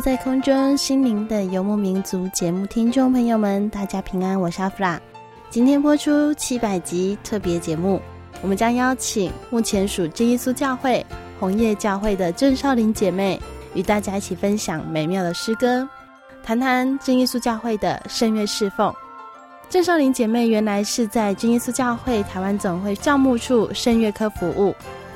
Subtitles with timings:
[0.00, 5.00] 在空中心灵的游牧民族节目听众朋友们，大家平安，我是阿弗拉。
[5.50, 8.00] 今天播出七百集特别节目，
[8.40, 11.04] 我们将邀请目前属真耶稣教会
[11.40, 13.40] 红叶教会的郑少林姐妹，
[13.74, 15.88] 与大家一起分享美妙的诗歌，
[16.44, 18.94] 谈谈真耶稣教会的圣乐侍奉。
[19.68, 24.72] 郑少林姐妹原来是在真耶稣教会台湾总会教牧处圣乐科服务，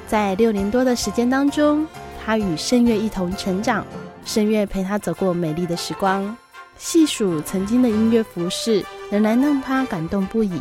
[0.08, 1.86] 在六年多的时间当中，
[2.24, 3.86] 她与圣乐一同成长。
[4.24, 6.36] 圣乐陪他走过美丽的时光，
[6.76, 10.60] 细数曾经的音乐服饰，仍然让他感动不已。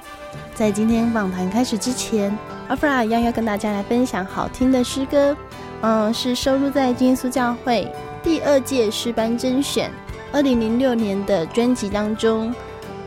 [0.54, 2.36] 在今天访谈开始之前，
[2.67, 5.36] 阿弗拉一样要跟大家来分享好听的诗歌，
[5.82, 7.88] 嗯，是收录在耶稣教会
[8.23, 9.92] 第二届诗班甄选
[10.32, 12.54] 二零零六年的专辑当中，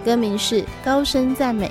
[0.04, 1.70] 歌名是《高声赞美》，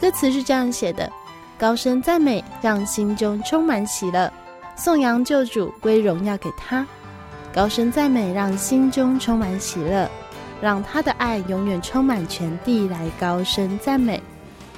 [0.00, 1.10] 歌词是这样写的：
[1.58, 4.32] 高声赞美，让心中充满喜乐，
[4.76, 6.86] 颂扬救主，归荣耀给他。
[7.54, 10.08] 高声赞美，让心中充满喜乐，
[10.60, 12.88] 让他的爱永远充满全地。
[12.88, 14.22] 来高声赞美，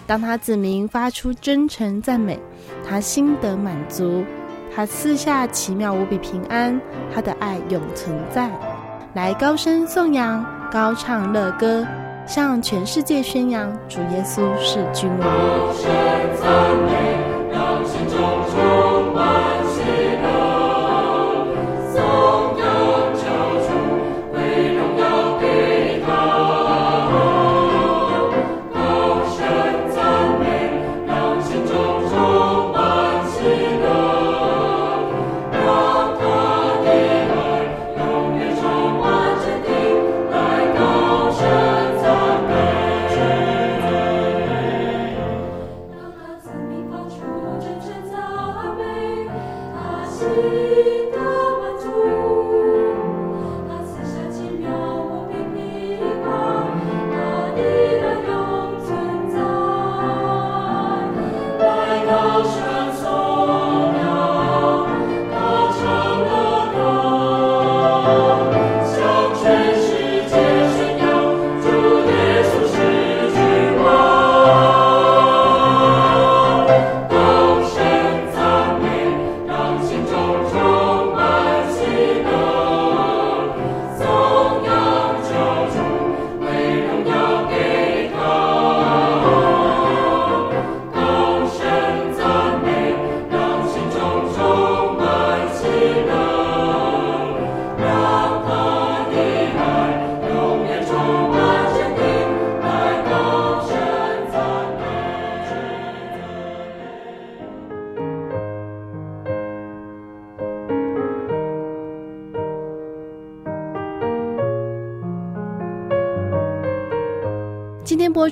[0.09, 2.37] 当他子民发出真诚赞美，
[2.89, 4.25] 他心得满足，
[4.75, 6.81] 他赐下奇妙无比平安，
[7.15, 8.51] 他的爱永存在。
[9.15, 11.87] 来高声颂扬，高唱乐歌，
[12.27, 15.21] 向全世界宣扬主耶稣是君王。
[15.21, 15.89] 高声
[16.41, 18.19] 赞美，让心中
[18.51, 19.54] 充满。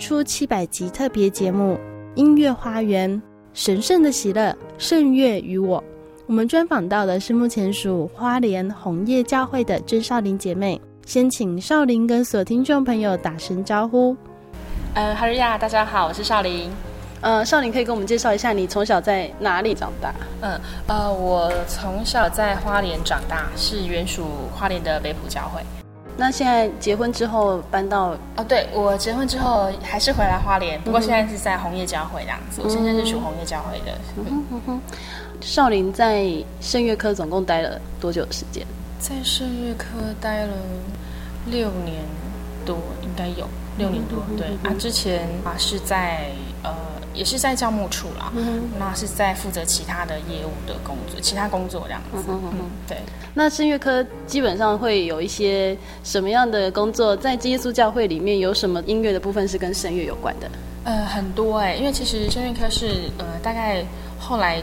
[0.02, 1.75] 出七百集特别节目
[2.16, 3.22] 《音乐花园
[3.54, 5.78] 神圣的喜乐圣乐与我》，
[6.26, 10.81] 我们专访到的是目前属花莲红叶教会的郑少林姐妹。
[11.06, 14.16] 先请少林跟所有听众朋友打声招呼。
[14.94, 16.69] 呃，哈瑞亚，大家好，我是少林。
[17.20, 20.12] 呃，少林可以跟我们介绍一下你从小在哪里长大？
[20.40, 25.62] 嗯，呃，我从小在花莲长大，是原属花莲的北埔教会。
[26.22, 32.60] 那现在结婚之后搬到哦，对，我结婚之后还是回来花莲，不过现在是在红叶教会这样子。
[32.62, 33.98] 嗯、我现在是属红叶教会的。
[34.64, 34.80] 嗯。
[35.40, 38.64] 少林在圣乐科总共待了多久的时间？
[39.00, 39.86] 在圣乐科
[40.20, 40.54] 待了
[41.46, 42.04] 六年
[42.64, 44.22] 多，应该有六年多。
[44.30, 46.30] 嗯、对、嗯、啊，之前啊是在
[46.62, 46.72] 呃。
[47.14, 52.29] 也是在教务处啦，嗯、那是在负责其他的业务的工作，其他工作这样子。
[52.88, 52.99] 对。
[53.35, 57.17] 那声乐科基本上会有一些什么样的工作？
[57.17, 60.50] 在基督教会里面有什么音乐的部分是跟声乐有关的？
[60.85, 63.85] 呃，很多哎、欸，因为其实声乐科是呃大概
[64.19, 64.62] 后来。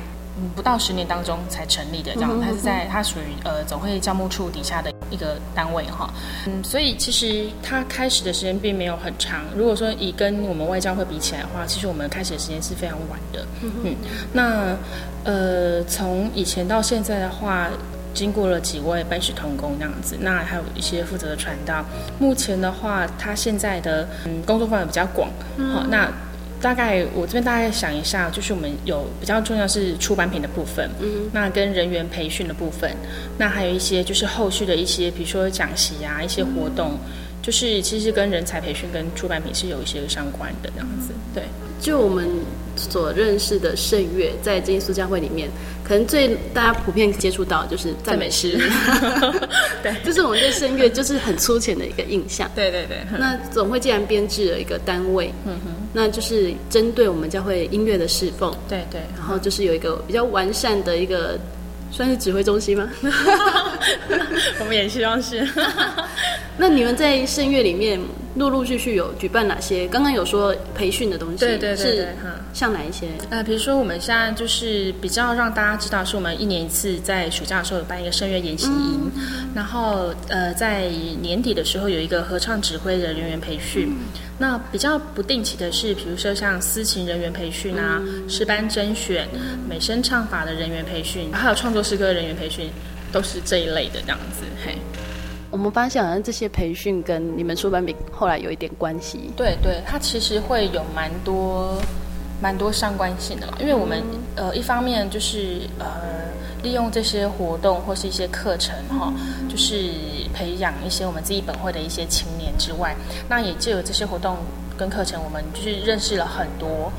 [0.56, 6.10] 不到十年当中才成立的，这样，它是在它属于呃总会教务处底下的一个单位哈，
[6.48, 9.42] 嗯，所以其实它开始的时间并没有很长。
[9.56, 13.96] 如果说以跟我们外教会比起来的话，其实我们开始的时间是非常晚的，嗯，
[14.34, 14.76] 那
[15.24, 17.68] 呃从以前到现在的话，
[18.14, 21.84] 经过了几位班使同工那样子，那还有一些负责的传道。
[22.20, 25.30] 目前的话，他现在的嗯工作范围比较广，
[25.74, 26.12] 好，那。
[26.62, 32.96] 大概我这边大概想一下，就是我们有比较重要是出版品的部分，嗯，那跟人员培训的部分，
[33.38, 37.00] 那还有一些就是后续的一些，比如说讲习啊，一些活动，嗯、
[37.42, 41.44] 就是其实跟人才培训跟出版品是有一些相关的这样子，对。
[41.82, 42.28] 就我们
[42.76, 45.48] 所认识的圣乐，在真耶稣教会里面，
[45.90, 48.60] 可能最大家普遍接触到就是赞美诗，
[49.82, 52.48] 对，就是我们对声乐就是很粗浅的一个印象。
[52.54, 53.00] 对对对。
[53.18, 61.40] 那总会既然编制了一个单位，嗯哼，那就是针对我们教会音乐的侍奉，对对，然后就是有一个比较完善的一个。
[61.92, 62.88] 算是指挥中心吗？
[64.60, 65.44] 我们也希望是。
[66.56, 68.00] 那你们在圣乐里面
[68.36, 69.88] 陆陆续续有举办哪些？
[69.88, 72.08] 刚刚有说培训的东西，对对对对，
[72.54, 73.08] 像哪一些？
[73.30, 80.88] 呃，比如说我们现在就是比较让大家知道，是我们一年一次在暑假的时候有办一个声乐研习营，嗯、然后呃在
[81.22, 83.90] 年底的时候有一个合唱指挥的人员培训。
[83.90, 83.98] 嗯
[84.42, 92.70] 那比较不定期的是，比如说像司琴人员培训啊，诗、嗯、班甄选、嗯、美声唱法的人员培训，还有创作诗歌的人员培训，
[93.12, 94.46] 都是这一类的这样子。
[94.66, 94.78] 嘿，
[95.52, 99.32] 我们发现好像这些培训跟你们出版品后来有一点关系。
[99.36, 101.82] 对对，它其实会有蛮多
[102.42, 104.02] 蛮多相关性的，因为我们、
[104.36, 105.86] 嗯、呃一方面就是呃。
[106.62, 109.14] 利用这些活动或是一些课程，哈，
[109.48, 109.94] 就是
[110.34, 112.94] 培养一些我们自己本会的一些青年之外，
[113.30, 114.36] 那也就有这些活动
[114.78, 116.92] 跟课程，我们就是认识了很多，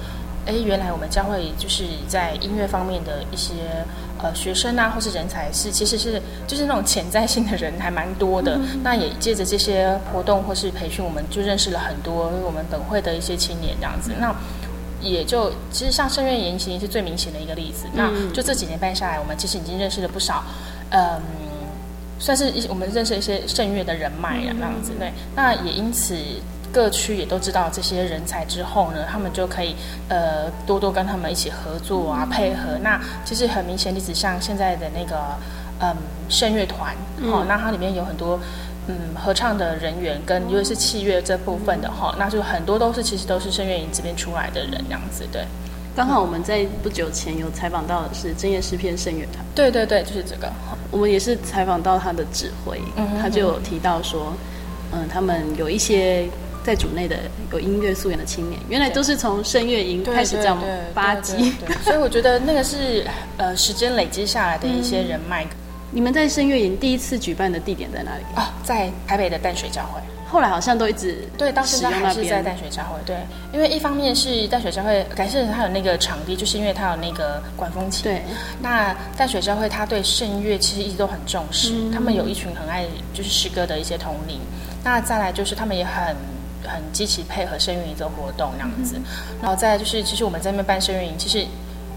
[0.47, 3.53] 哎，原来我们教会就是在音乐方面的一些
[4.23, 8.59] 呃学生啊，或是人才是其实是就是那种潜在性的人还蛮多的。
[8.83, 14.13] 那也借着这些活动或是培训，我们就认识了很多我们本会的一些青年这样子。
[14.19, 14.35] 那
[15.01, 17.87] 也就其实像圣月言行是最明显的一个例子。
[17.95, 20.45] 嗯、那就这几年办下来，我们其实已经认识了不少，
[20.91, 21.21] 嗯，
[22.19, 25.11] 算是一我们认识一些圣乐的人脉啊，那样子对。
[25.35, 26.15] 那也因此
[26.73, 29.75] 各区也都知道这些人才之后呢，他们就可以
[30.09, 32.79] 呃多多跟他们一起合作啊，配合。
[32.83, 35.17] 那其实很明显例子，像现在的那个
[35.81, 35.95] 嗯
[36.29, 38.39] 圣乐团，哦，那它里面有很多。
[38.89, 45.45] 嗯，合唱的人员跟因为是器乐这部分的哈，那就很多都是其实都是声乐营这边出来的人这样子，对。
[45.95, 50.51] 刚好我们在不久前有采访到的是真耶诗篇圣乐团，对对对，就是这个。
[50.91, 54.33] 我们也是采访到他的指挥，嗯、哼哼他就有提到说，
[54.93, 56.27] 嗯，他们有一些
[56.65, 57.17] 在组内的
[57.53, 60.59] 有音乐素养的青年，原来都是从声乐营开始这样
[60.95, 65.45] 发迹，所以我觉得那个是呃时间累积下来的一些人脉。
[65.45, 65.49] 嗯
[65.93, 68.23] 你们在声乐营第一次举办的地点在哪里？
[68.37, 70.01] 哦，在台北的淡水教会。
[70.25, 72.97] 后来好像都一直对，到现在还是在淡水教会。
[73.05, 73.17] 对，
[73.53, 78.05] 因为一方面是淡水教会，感谢他有那个场地，就是因为他有那个管风琴。
[78.05, 78.23] 对，
[78.63, 84.39] 那淡水教会他对圣乐其实一直都很重视，嗯、他们有一群很爱就是诗歌的一些同龄。
[84.85, 86.15] 那再来就是他们也很
[86.65, 88.97] 很积极配合圣乐营的活动那样子。
[88.97, 89.05] 嗯、
[89.43, 91.47] 然后再就是，其实我们在那边办圣乐营，其实。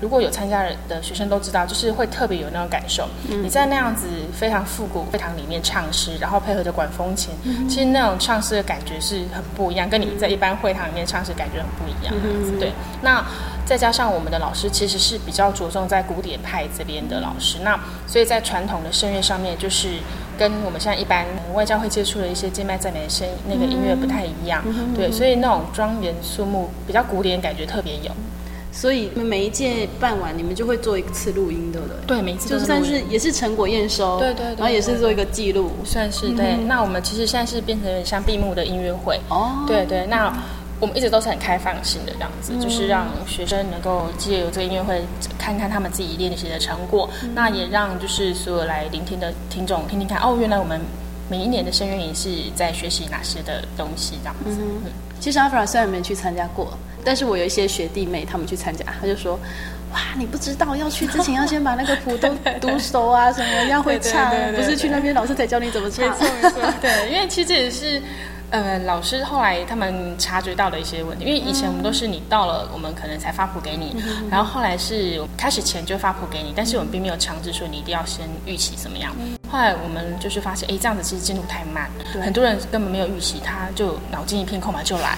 [0.02, 3.08] 如果有参加的学生都知道，就是会特别有那种感受。
[3.30, 12.14] 嗯、你在那样子非常复古会堂里面唱诗，然后配合着管风琴，嗯、其实那种唱诗的感觉是很不一样，跟你在一般会堂里面唱诗感觉很不一样。
[12.22, 13.26] 嗯、对，那
[13.66, 20.00] 再加上我们的老师其实是比较着重在古典派这边的老师，那所以在传统的声乐上面，就是
[20.38, 24.64] 跟我们现在一般外教会接触的一些敬拜赞美的声音那个音乐不太一样。
[24.66, 28.12] 嗯、对，所以那种庄严肃穆、比较古典感觉特别有。
[28.72, 31.96] 所以你们每一届办完，你们就会做一次录音，对不对？
[32.08, 36.58] 对，每一次就算是也是成果验收，对对对，然后也是做一个记录，算是对。
[36.66, 40.08] 那我们其实现在是变成像闭幕的音乐会哦，对对。
[40.08, 40.34] 那
[40.80, 45.02] 我们一直都是很开放性的这样子，就是让学生能够借由这个音乐会
[45.38, 50.82] 看看他们自己练习的成果，那也让就是所有来聆听的听众听听看，哦，原来我们
[51.30, 54.62] 每一年的声乐营是在学习哪些的东西这样子。
[55.20, 59.40] 其实阿弗拉虽然没去参加过，但是我有一些学弟妹他们去参加，他就说。
[59.94, 62.28] 哇，你不知道要去之前要先把那个谱都
[62.60, 66.10] 读熟啊，什么要会唱，不是去那边老师才教你怎么唱。
[66.10, 68.02] 没错没错，对，因为其实也是，
[68.54, 79.12] 呃，老师后来他们察觉到的一些问题，因为以前我们都是你到了，我们可能才发谱给你，嗯、然后后来是开始前就发谱给你，但是我们并没有强制说你一定要先预习怎么样。
[79.50, 81.90] 后来我们就是发现，哎，这样子其实进度太慢，
[82.22, 85.18] 很多人根本没有预习，他就脑筋一片空白就来。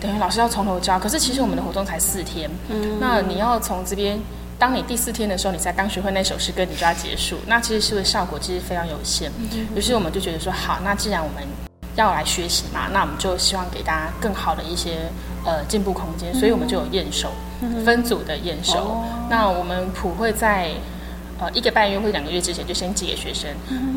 [0.00, 4.16] 等于老师要从头教，可是其实我们的活动才四天，嗯，那你要从这边，
[4.60, 9.28] 当你第四天的时候，你才刚学会那首诗歌，你就要结束，那其实是不是效果其实非常有限。
[9.74, 11.42] 于是我们就觉得说，好，那既然我们
[11.96, 15.10] 要来学习嘛，那我们就希望给大家更好的一些
[15.44, 17.30] 呃进步空间，所以我们就有验收，
[17.84, 19.02] 分组的验收。
[19.28, 20.70] 那我们普会在。
[21.38, 23.50] 呃，一个半月或两个月之前就先寄给学生，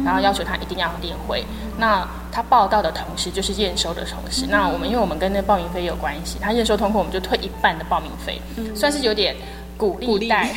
[0.04, 1.42] 然后要求他一定要练会。
[1.78, 4.46] 那他报到的同时就是验收的同时。
[4.50, 8.42] 那我们因为我们跟那报名费有关系，他验收通过我们就退一半的报名费，
[8.76, 9.34] 算是有点。
[9.80, 10.54] 鼓励带，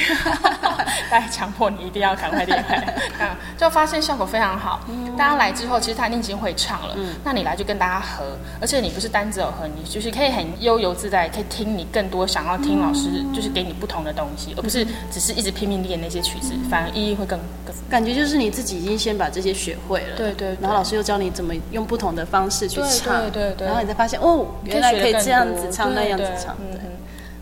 [1.09, 2.61] 带强迫你一定要赶快练。
[2.65, 2.75] 会，
[3.23, 4.81] 啊，就发现效果非常好。
[5.17, 6.95] 大家来之后，其实他已经会唱了。
[6.97, 17.73] 嗯，那你来就跟大家合，而且你不是单只有合，你就是可以很悠游自在，可以听你更多想要听老师就是给你不同的东西，而不是只是一直拼命练那些曲子，反而意义会更更。
[17.89, 26.57] 感觉就是你自己已经先把这些学会了，对对，然后老师又教你怎么用不同的方式去唱，对对对，然后你才发现哦，原来可以这样子唱，那样子唱，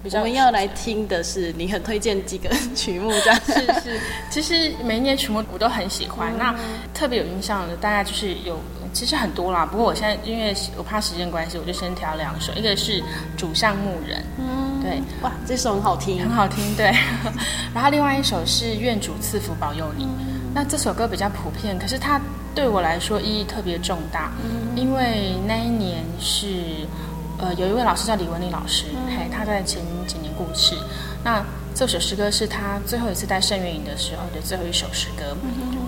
[0.04, 0.11] 嗯。
[0.14, 4.00] 我们要来听的是你很推荐几个曲目，这样 是是。
[4.30, 6.54] 其实每一年曲目我都很喜欢，嗯、那
[6.95, 8.59] 特别有印象的大概就是有，
[8.92, 9.66] 其实很多啦。
[9.66, 12.52] 不过我现在因为我怕时间关系，我就先挑两首。
[12.54, 13.00] 一个是
[13.37, 16.92] 《主上牧人》，嗯，对，哇，这首很好听，很好听，对。
[17.75, 22.19] 然后另外一首是《愿主赐福保佑你》，嗯，那这首歌比较普遍，可是它
[22.54, 26.87] 对我来说意义特别重大，嗯，因为那一年是。
[27.40, 30.76] 呃，有一位老师叫李文丽老师，嘿，他在前几年过世。
[31.25, 31.42] 那
[31.75, 35.37] 这首诗歌是他最后一次带圣乐营的时候的最后一首诗歌，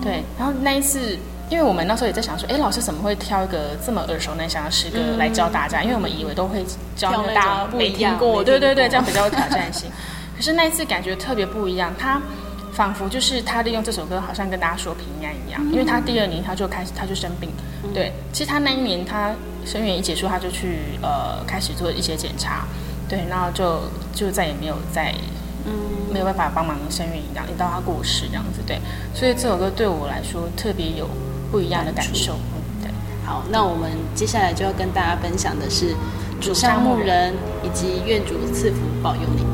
[0.01, 0.23] 对。
[0.37, 1.17] 然后那一次，
[1.49, 5.83] 因为我们那时候也在想说，哎，老师怎么会挑一个这么耳熟能详的诗歌来教大家？
[5.83, 9.91] 因为我们以为都会教大家没听过，对对对，这样比较有挑战 性。
[10.35, 12.19] 可是那一次感觉特别不一样，他
[12.71, 15.61] 仿佛就是他利用这首歌，好像跟大家说平安一样。
[15.71, 17.51] 因为他第二年他就开始他就生病，
[17.93, 18.11] 对。
[18.31, 19.31] 其实他那一年他。
[19.65, 22.67] 声乐一结束，他就去呃开始做一些检查，
[23.07, 23.81] 对，然后就
[24.13, 25.13] 就再也没有再
[25.65, 25.71] 嗯。
[26.13, 28.79] 没有办法帮忙生源一样，一直到他过世这样子，对，
[29.15, 31.09] 所以这首歌对我来说特别有
[31.51, 32.91] 不一样的感受，嗯，对。
[33.25, 35.95] 好，那我们接下来就要跟大家分享的是
[36.39, 37.33] 主上牧人。
[37.63, 39.52] 以及愿主赐福保佑你。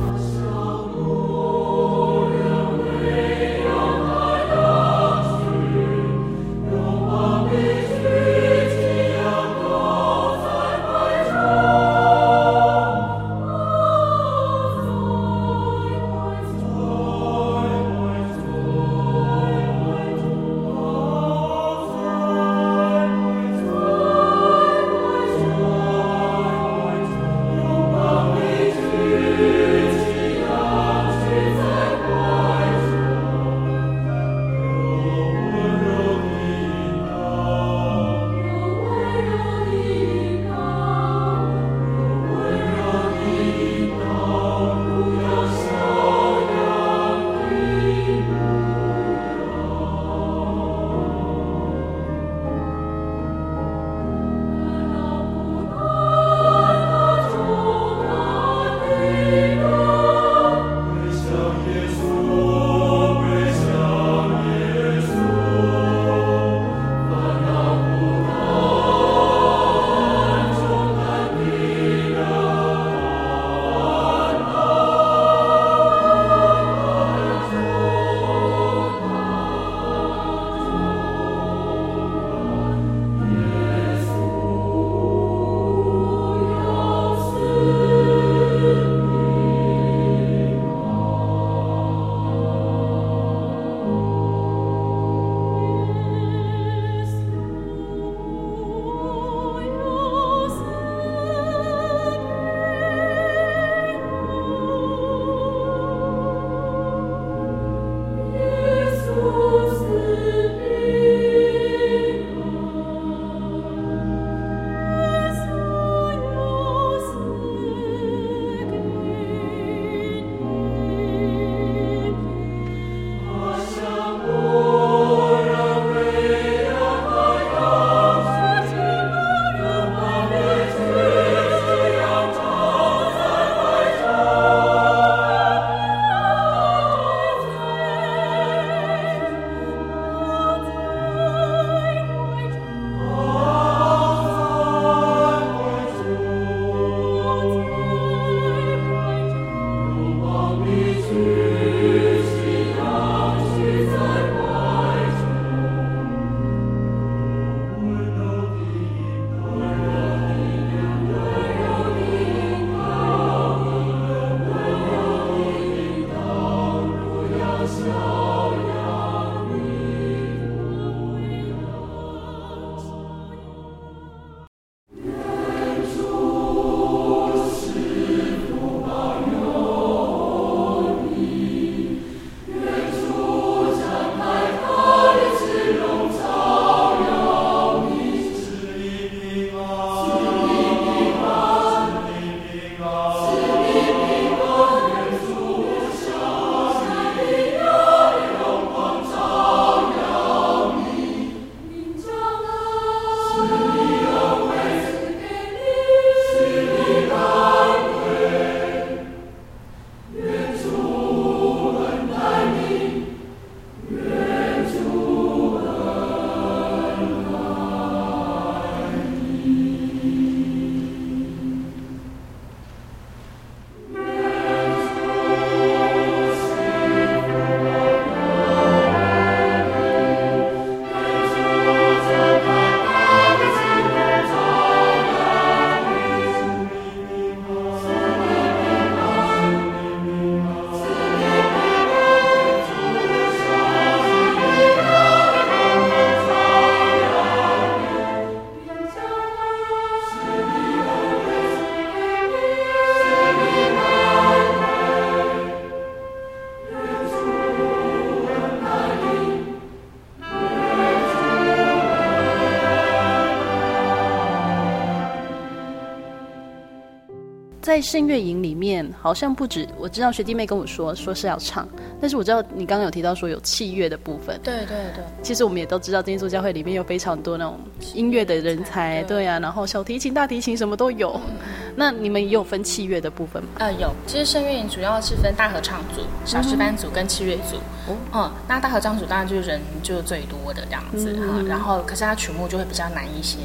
[267.80, 271.66] 在声乐营里面，好像不止我知道学弟妹跟我说说是要唱，
[272.02, 274.38] 但是我知道你刚刚有提到说有器乐的部分。
[274.44, 277.58] 对对对，其实我们也都知道，真耶稣教会里面有非常多那种
[277.94, 281.14] 音乐的人才，对呀、啊，然后小提琴、大提琴什么都有。
[281.30, 281.38] 嗯、
[281.74, 283.50] 那你们也有分器乐的部分吗？
[283.60, 283.90] 呃，有。
[284.06, 287.56] 其实圣乐营主要是分大合唱组、小诗班组跟器乐组。
[287.88, 293.38] 嗯，嗯，那大合唱组当然就是人就最多的这样子，嗯、然后可是它曲目就会比较难一些。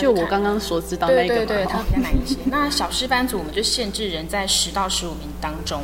[0.00, 2.36] 嗯就我刚刚所知道那个，对对对，它比较难一些。
[2.46, 5.82] 那小师班组我们就限制人在十到十五名当中。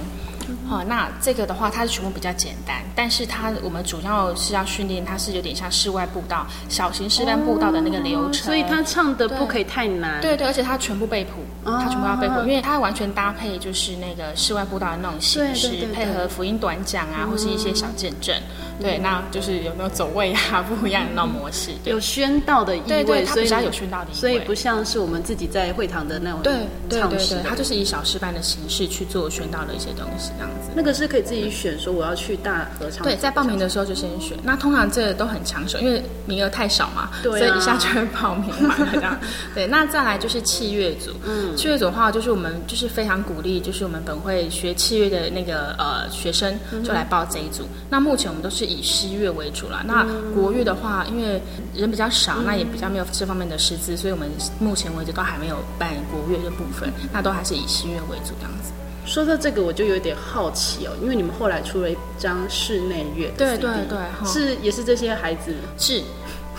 [0.76, 10.20] 好，那这个的话，它是全部比较简单，但是它我们主要是要训练，它是有点像室外步道、小型示范步道的那个流程，所以它唱的不可以太难。
[10.20, 18.34] 对对，而且它全部背谱，它全部要背谱，因为它完全搭配就是那个室外步道的那种形式，配合福音短讲啊，或是一些小见证。
[18.78, 26.52] 对，那就是有没有走位啊， 不一样的那种模式，有宣道的意味，对，它比较有宣道的意味，所以不像是我们自己在会堂的那种对
[26.86, 30.65] 对对对，它就是以小示范的形式去做宣道的一些东西，这样子。
[30.74, 33.02] 那个是可以自己选，说我要去大合唱。
[33.02, 34.36] 对，在报名的时候就先选。
[34.42, 39.18] 那通常这都很抢手，因为名额太少嘛，对所以一下就会报名嘛，这样。
[39.54, 41.12] 对，那再来就是器乐组。
[41.24, 47.64] 嗯，器乐组的话，就是我们就是非常鼓励，就是我们本会学器乐的那个呃学生就来报这一组。
[47.88, 49.82] 那目前我们都是以西乐为主了。
[49.86, 51.40] 那国乐的话，因为
[51.74, 58.72] 人比较少，那也比较没有这方面的师资，所以我们目前为止都还没有办国乐的部分，那都还是以西乐为主这样子。
[59.06, 66.02] 说到这个，我就有点好奇哦，因为你们后来出了一张室内乐对对对，是也是这些孩子是，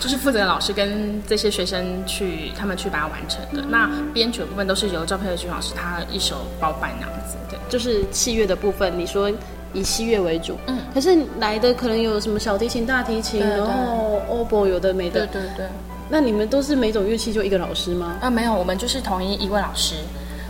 [0.00, 3.62] 就是负责的老师跟这些学生去，他们去把它完成的。
[3.68, 9.30] 那编曲的部分都是由赵佩的君老师他一手包办那样子，对，就是器乐的部分，你说
[9.74, 15.66] 以器乐为主，嗯，可是来的可能有什么小提琴、大提琴，然后 oboe 有的没的，对对对。
[16.08, 18.16] 那你们都是每种乐器就一个老师吗？
[18.22, 19.96] 啊，没有，我们就是统一一位老师。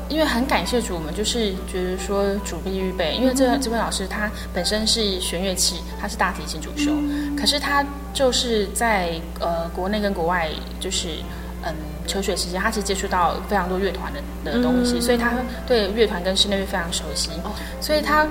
[0.08, 6.92] 因为很感谢主，我们就是觉得说主必预备，因为这这位老师他本身是弦乐器，他是大提琴主修，
[7.38, 10.48] 可是他就是在呃国内跟国外
[10.80, 11.08] 就是
[11.62, 11.74] 嗯
[12.06, 14.20] 求学期间，他其实接触到非常多乐团的
[14.52, 15.32] 的东西，所以他
[15.66, 17.30] 对乐团跟室内乐非常熟悉，
[17.80, 18.26] 所以他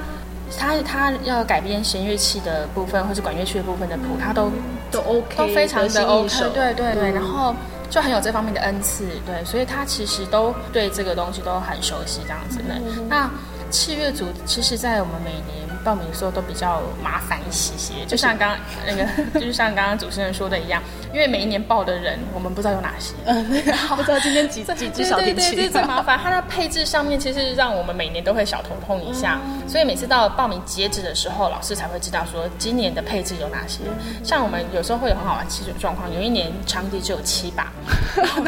[0.57, 4.51] 他他要改编弦乐器的部分或是管乐器的部分的谱，他都
[4.89, 7.53] 都 OK，都非常的 OK，对对对，然后。
[7.89, 12.79] 就很有这方面的恩赐，对，所以他其实都对这个东西都很熟悉，这样子的。
[13.09, 13.29] 那
[13.69, 15.66] 器乐组其实，在我们每年。
[15.87, 19.05] 报名的时候都比较麻烦一些些，就像刚刚那个，
[19.39, 26.19] 就是像刚刚主持人说的一样，因为每一年报的人我们不知道有哪些，嗯，然后不知道今天几 几只小提琴，对对对，最麻烦。
[26.21, 33.79] 它的配置上面其实让我们每年都会小头痛一下，所以每次到报名截止的时候，老师才会知道说今年的配置有哪些。
[34.25, 37.71] 像我们有时候会有很好玩七种状况，有一年长笛只有七把，
[38.17, 38.43] 然后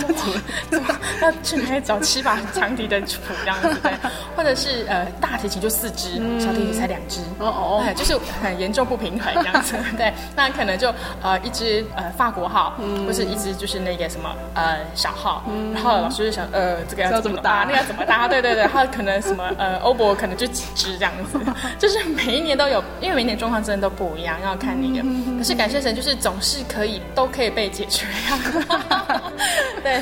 [0.69, 3.93] 怎么要去哪里找七把长笛的谱这样子对，
[4.35, 7.21] 或者是呃大提琴就四只，小提琴才两支。
[7.39, 21.39] 哦哦，对，就是很严重不平衡这样子， 对，那可能就呃一支呃法国号，嗯，或是一支就是那个什么呃小号，嗯，然后老师就想呃这个要怎么搭，那个要怎么搭， 对对对，他可能什么呃欧博可能就几支这样子，
[21.79, 29.21] 就是每一年都有，因为每一年状况真的都不一样，要看那个，可是感谢神就是总是可以都可以被解决呀，
[29.83, 30.01] 对，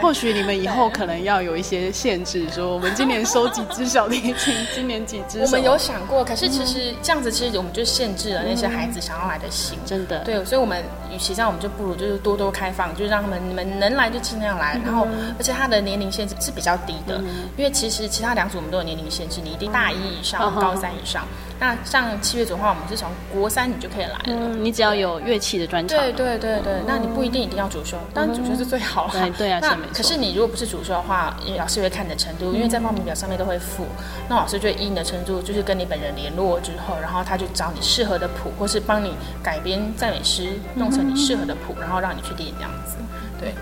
[0.00, 6.67] 或许你们以后可能要有一些限制，说我们今年收几只小提琴，今年几支，我们有想过，可是其实。
[7.02, 10.18] 这样子，其实我们就限制了那些孩子想要来的心，真的。
[10.24, 14.80] 对，所以，我们与其这样，我们就不如就是多多开放，就是让他们你们能来就尽量来。
[14.84, 15.06] 然后，
[15.38, 17.18] 而且他的年龄限制是比较低的，
[17.56, 21.26] 因为其实其他两组我们都有年龄限制，你一定大一以上，高三以上。
[21.60, 25.98] 那像七乐组的话，我们是从国三你就可以来了，你只要有乐器的专长。
[25.98, 29.28] 对对对对，那你不一定一定要主修，当然主修是最好的。
[29.30, 33.86] 对啊，那可是你如果不是主修的话，老师会看你的程度，因为在报名表上面都会附，
[34.28, 42.96] 那老师就会依你的程度，就是跟你本人联络之后，然后他就找你适合的谱，或是帮你改编赞美诗，弄成你适合的谱，然后让你去练这样子。
[43.40, 43.52] 对，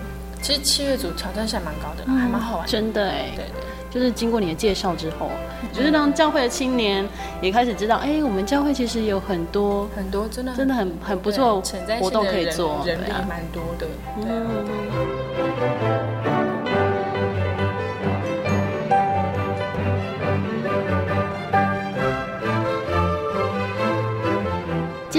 [0.43, 2.67] 其实七乐组挑战性还蛮高的，还蛮好玩。
[2.67, 3.76] 真的哎，对对。
[3.97, 5.31] 就是经过你的介绍之后，
[5.73, 7.03] 就是让教会的青年
[7.41, 11.63] 也开始知道，哎，我们教会其实有很多很多真的真的很很不错
[11.99, 13.87] 活动可以做，人力蛮多的。
[14.21, 15.16] 嗯。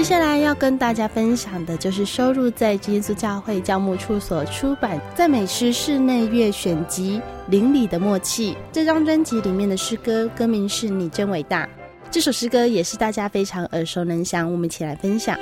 [0.08, 11.68] 下来要跟大家分享的就是收入在基督教会教牧处所出版赞美诗室内乐选集《邻里的默契》这张专辑里面的诗歌，歌名是你真伟大。
[12.10, 15.38] 这首诗歌也是大家非常耳熟能详，我们一起来分享。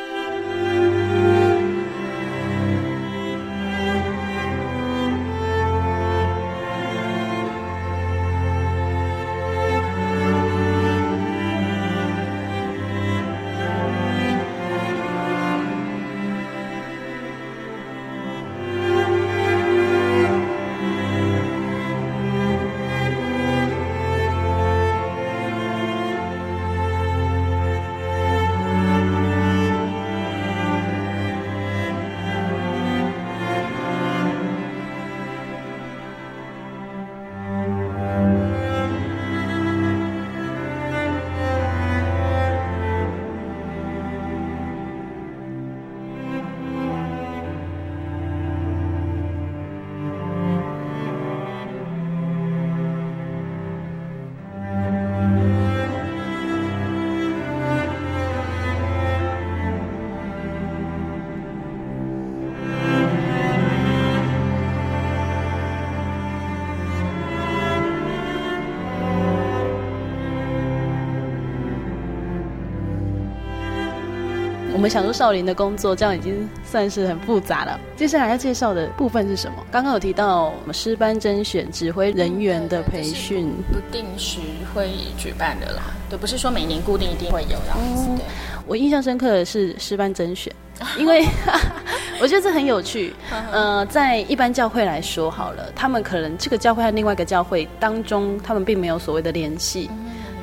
[74.87, 77.81] 们想说少林的工作，这样已经算是很复杂了。
[77.96, 79.57] 接下来要介绍的部分是什么？
[79.68, 84.38] 刚刚有提到我们师班甄选指挥人员的培训，不定时
[84.72, 85.83] 会举办的啦。
[86.09, 87.72] 对，不是说每年固定一定会有的。
[87.77, 88.25] 嗯，对。
[88.64, 90.55] 我印象深刻的是师班甄选，
[90.96, 91.27] 因为
[92.22, 93.12] 我觉得这很有趣。
[93.51, 99.90] 呃，在一般教会来说，好了，他们可能这个教会和另外一个教会当中，他们并没有所谓的联系。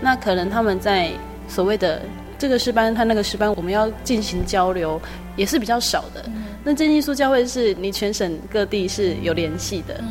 [0.02, 1.12] 那可能他们在
[1.48, 2.02] 所谓的
[2.44, 5.02] 这个师班，他那个师班，我们要进行交流，
[5.38, 6.30] 也是比较少的。
[6.62, 10.04] 那真艺术教会是你全省各地是有联系的。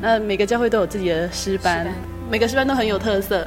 [0.00, 1.86] 那每个教会都有自己的师班，
[2.28, 3.46] 每个师班都很有特色。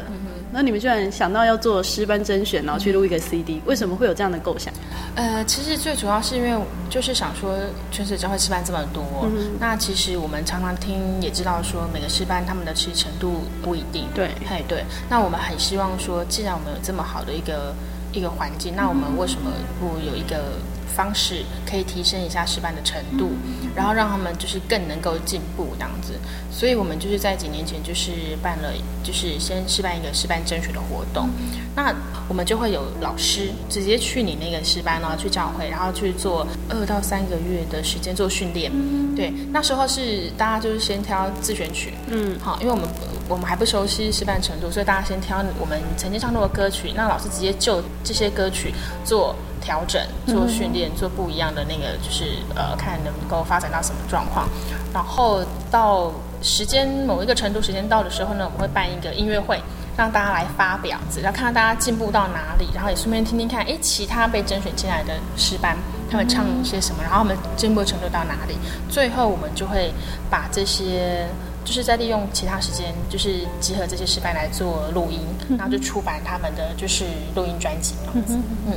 [0.54, 4.74] 那你们居然想到要做师班甄选，然后去录一个 CD，为什么会有这样的构想？
[5.16, 6.58] 呃，其实最主要是因为
[6.90, 7.58] 就是想说，
[7.92, 14.06] 全省教会师班这么多，嗯、那其实我们常常听也知道说，每个师班他们的持程度不一定。
[14.16, 14.86] 对，哎，对。
[15.10, 17.76] 那我们很希望说，既然我们有这么好的一个
[18.12, 20.60] 一个环境，那我们为什么不有一个？
[20.92, 23.32] 方式可以提升一下师班的程度，
[23.74, 26.14] 然后让他们就是更能够进步这样子。
[26.52, 31.30] 所以我们就是在几年前就是办了，就是先试办一个师班甄选的活动。
[31.74, 31.96] 那
[32.28, 38.70] 我们就会有老师直接去你那个师班呢，去教会，然后去做二到三个月的时间做训练。
[39.16, 42.86] 对，那时候是大家就是先挑自选曲，嗯，好，因为我们
[43.30, 48.74] 我们还不熟悉师班程度，所以大家先挑我们曾经唱过的歌曲，那老师直接就这些歌曲
[49.06, 49.34] 做。
[49.62, 54.48] 调整做训练，做不一样的那个，就是呃，看能够发展到什么状况。
[54.94, 56.10] 然后到
[56.42, 59.62] 时间某一个程度，时间到的时候呢，我们会办一个音乐会，
[59.98, 65.76] 让大家来发表，只要看看大家进步到哪里，然后也顺便听听看，哎，其他被甄选进来的师班
[66.10, 68.56] 他们唱一些什么，然后他们进步程度到哪里。
[68.90, 69.94] 最后我们就会
[70.30, 71.28] 把这些，
[71.70, 75.20] 就是在利用其他时间，就是集合这些失败来做录音，
[75.56, 77.06] 然后就出版他们的就是
[77.36, 77.94] 录音专辑。
[78.16, 78.24] 嗯
[78.66, 78.74] 嗯。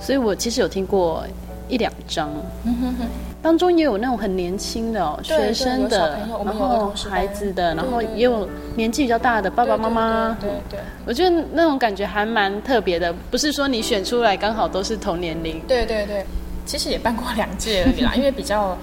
[0.00, 1.24] 所以我其实有听过
[1.68, 2.28] 一两张，
[3.40, 10.36] 当中也有那种很年轻的哦，学生的，然后孩子的，然后也有年纪比较大的爸爸妈妈。
[10.40, 15.60] 对对，我觉得那种感觉还蛮特别的，不是说你选出来刚好都是同年龄。
[15.68, 16.26] 对对对，
[16.66, 18.76] 其实也办过两届而已啦， 因为比较。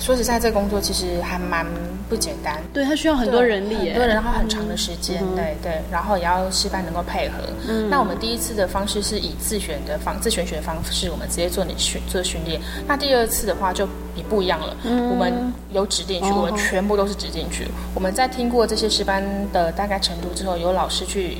[0.00, 1.64] 说实在，这个工作其实还蛮
[2.08, 2.58] 不简单。
[2.72, 5.22] 对，它需要很多人力，很多人，然后很长的时间。
[5.22, 7.34] 嗯、对对，然后也要师班能够配合。
[7.68, 12.58] 嗯，那我们第一次的方式是以自选的方自选选的方式，我们直接做你训做训练。
[12.88, 13.86] 那第二次的话就
[14.16, 14.74] 也不一样了。
[14.84, 17.64] 嗯，我们有指定去，我们全部都是指定去。
[17.64, 21.36] 哦、我们在听过这些师班的大概程度之后，有老师去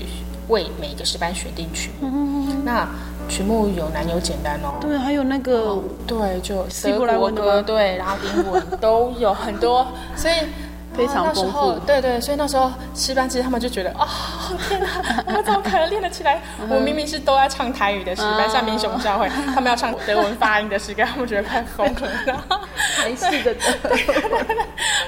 [0.49, 1.91] 为每一个师班选定曲。
[2.03, 2.87] 嗯，那。
[3.31, 10.35] 曲目有难有简单哦，对，还有那个、哦、对，就希伯来文歌，对，然后英文都有很多，所以。
[10.97, 16.41] 非常丰富，对对，所以那时候师班其实他们就觉得啊、哦，天哪，我们怎么可能练得起来？
[16.69, 22.45] 我明明是都在唱台语的师班，像民雄教会，他们要唱德文发音的诗歌，他们觉得快疯了。
[22.97, 24.47] 台式的 德文，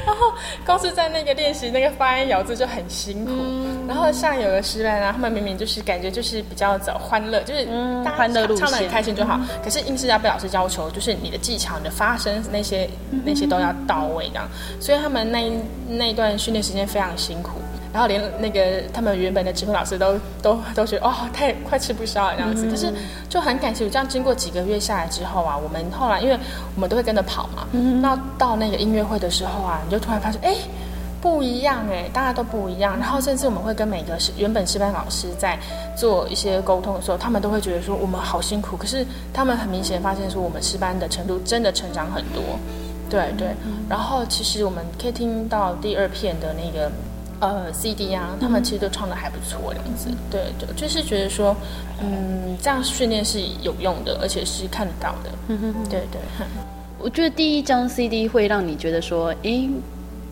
[0.07, 0.33] 然后
[0.65, 3.33] 光是在那个练习那个发音咬字就很辛苦。
[3.87, 7.67] 然后像有的师班啊，他们明明就是感觉就是比较走欢乐，就是
[8.05, 9.39] 大家唱得很开心就好。
[9.63, 12.89] 可是硬是要被老师要求，就是你的技巧、你的发声那些
[13.25, 14.49] 那些都要到位这样。
[14.81, 15.53] 所以他们那一。
[15.89, 17.61] 那段训练时间非常辛苦，
[17.93, 22.67] 然后连那个他们原本的指挥老师都都都觉得哦，太快吃不消了这样子。
[22.67, 22.93] 嗯、可是
[23.29, 26.39] 就很感谢，这样经过几个月下来之后啊，我们后来因为
[26.75, 30.55] 我们都会跟着跑嘛，嗯、那到那个音乐会的时候啊，你就突然发现哎，
[31.21, 32.99] 不一样哎，大家都不一样。
[32.99, 35.59] 然后甚至我们会跟每个师原本师班老师在
[35.97, 42.43] 做一些沟通的时候，他们都会觉得说我们好辛苦，可是他们很明显发现说我们师班的程度真的成长很多。
[43.13, 43.49] 对对，
[43.89, 46.91] 然后其实我们可以听到第二片的那个
[47.41, 50.09] 呃 CD 啊，他们其实都唱的还不错，这样子。
[50.31, 51.55] 对对，就是觉得说，
[52.01, 55.31] 嗯，这样训练是有用的，而且是看得到的。
[55.49, 56.21] 嗯哼哼，对对。
[56.99, 59.69] 我觉得第一张 CD 会让你觉得说，诶，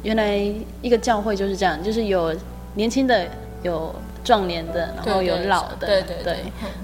[0.03, 0.37] 原来
[0.81, 2.35] 一个教会就是这样，就是有
[2.75, 3.27] 年轻的，
[3.63, 6.37] 有壮年的，然后有老的，对对对，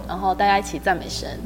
[0.08, 1.38] 然后大家一起赞美神。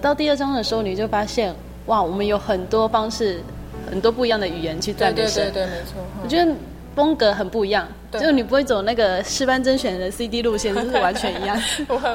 [0.00, 1.52] 到第二张的时候，你就发现，
[1.86, 3.42] 哇，我们有很多方式。
[3.90, 6.00] 很多不一样的语言去赞美神，对对对，没错。
[6.22, 6.54] 我觉得
[6.94, 11.56] 风格很不一样，就你不会走那个师班甄选的 CD 路线， 就是完全一样，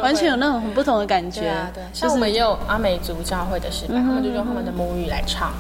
[0.02, 1.42] 完全有那种很不同的感觉。
[1.42, 1.84] 对啊，对。
[1.94, 5.54] 像我们也有阿美族教会的师班，他们就用他们的母语来唱。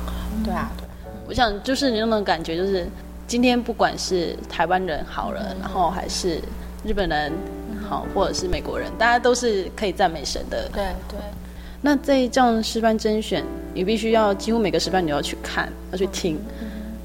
[0.43, 0.87] 对啊，对。
[1.27, 2.85] 我想就是你那种感觉，就是
[3.25, 6.41] 今天不管是台湾人好了，然后还是
[6.83, 7.31] 日本人
[7.89, 10.69] 好，或者是美国人，大家都是可以赞美神的。
[10.73, 11.17] 对对。
[11.85, 13.43] 那这一张师班甄选，
[13.73, 16.39] 你必须要几乎每个师班你都要去看，要去听。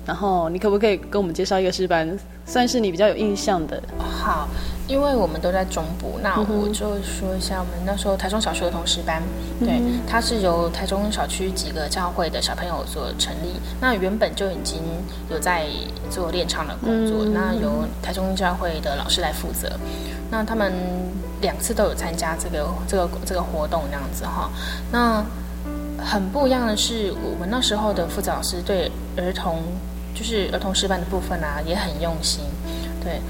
[0.06, 3.82] 然后你可不可以跟我们介绍一个师班算是你比较有印象的？
[3.98, 4.48] 好。
[4.88, 9.22] 因为我们都在中部，那我就说一下，我们那时候台中小学儿童诗班，
[9.60, 13.60] 对，它是由台中小区几个教会的小朋友所成立。
[13.82, 14.80] 那原本就已经
[15.30, 15.66] 有在
[16.10, 19.70] 做练唱的工作，那由台中教会的老师来负责。
[20.30, 20.72] 那他们
[21.42, 24.50] 两次都有参加这个这个这个活动，那样子哈。
[24.90, 25.22] 那
[26.02, 29.58] 很不一样的是，我们那时候的负责老师对儿童，
[30.14, 32.40] 就是儿童师班的部分啊，也很用心，
[33.04, 33.20] 对。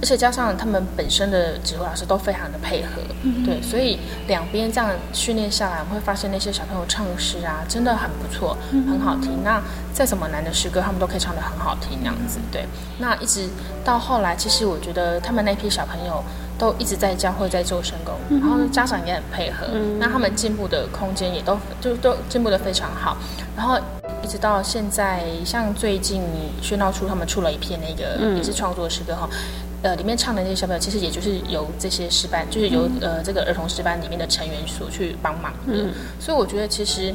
[0.00, 9.42] 而且加上他们本身的指挥老师都非常的配合，嗯、对，所以两边这样训练下来，我们会发现那些小朋友唱诗啊，真的很不错，很好听。
[9.42, 9.60] 那
[9.94, 12.38] 再怎么难的诗歌，他们都可以唱得很好听，那样子。
[12.52, 12.66] 对，
[12.98, 13.48] 那一直
[13.84, 16.22] 到后来，其实我觉得他们那批小朋友
[16.58, 23.16] 都一直在教会在做圣工，然后家长也很配合，嗯、那他们进步的空间也都就都进步得非常好，
[23.56, 23.78] 然后。
[24.22, 26.20] 一直到现在，像最近
[26.60, 35.74] 宣闹出他们出了一篇那个也是创作诗歌哈，嗯、呃，里面唱的那些小朋友，其实也就是由这些诗班，就是由、嗯、呃这个儿童诗班里面的成员所去帮忙的。
[35.74, 37.14] 嗯、所以我觉得其实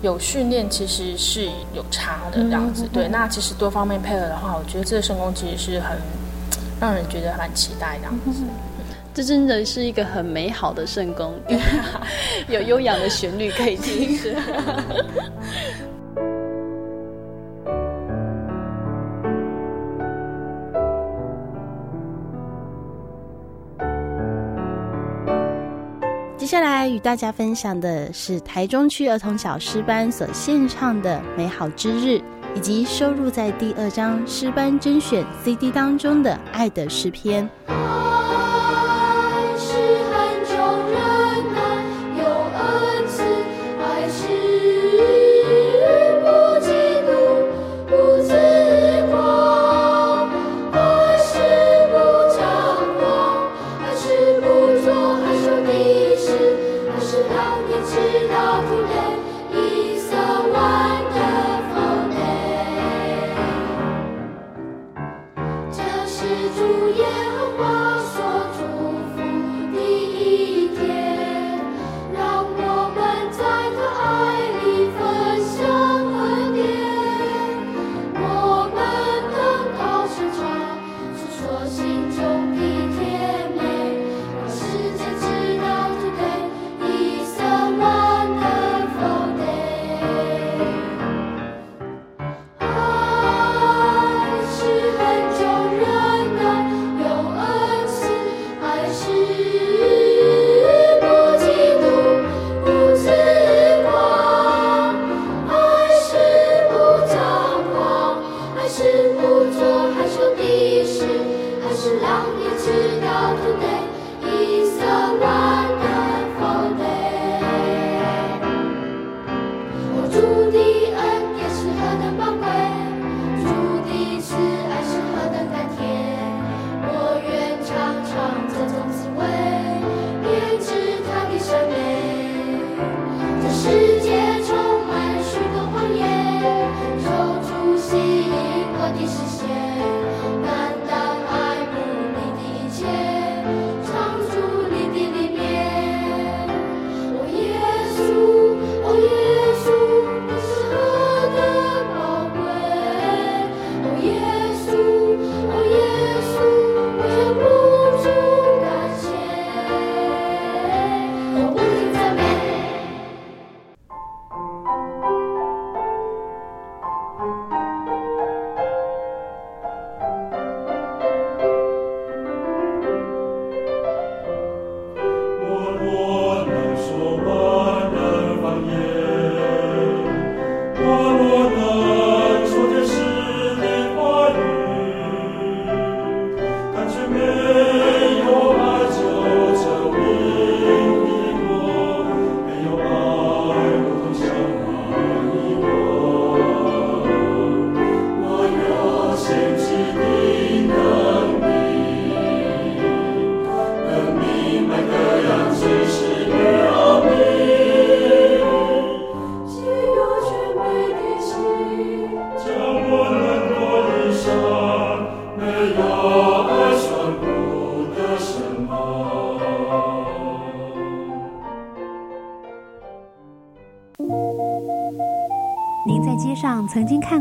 [0.00, 2.84] 有训练其实是有差的这样子。
[2.84, 5.98] 嗯、对，那其实多方面配合的话，我觉得这个圣工其实是很
[6.80, 8.42] 让人觉得蛮期待这样子。
[8.42, 8.48] 嗯、
[9.12, 11.34] 这真的是一个很美好的圣工，
[12.48, 14.18] 有悠扬的旋律可以听。
[26.48, 32.12] 接下来与大家分享的是台中区儿童小诗班所献唱的《美好之日》，
[32.54, 37.46] 以及收录在第二张诗班甄选 CD 当中的《爱的诗篇》。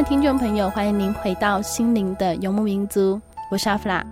[0.00, 3.20] 爱的听众朋友，欢迎您回到心灵的游牧民族，
[3.50, 4.02] 我是阿弗拉。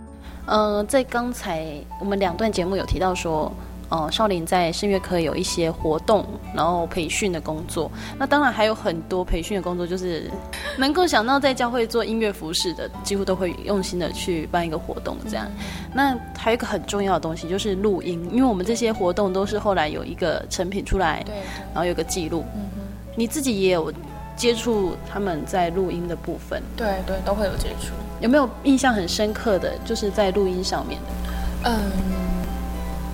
[0.45, 1.66] 呃，在刚才
[1.99, 3.51] 我们两段节目有提到说，
[3.89, 7.91] 呃，少林在圣乐科有一些活动，然后培训的工作。
[8.18, 10.30] 那当然还有很多培训的工作，就是
[10.76, 15.47] 能够想到在教会做音乐服饰的，几乎都会用心的去办一个活动这样。
[15.95, 21.34] 那还有一个很重要的东西就是录音，因为我们这些活动都是后来有一个成品出来，对，
[21.72, 22.45] 然后有个记录。
[22.55, 22.80] 嗯哼，
[23.16, 23.91] 你自己也有。
[24.39, 27.89] 接触他们在录音的部分，对对，都会有接触。
[28.20, 31.70] 有没有印象很深刻的就是在录音上面的？
[31.70, 31.74] 嗯，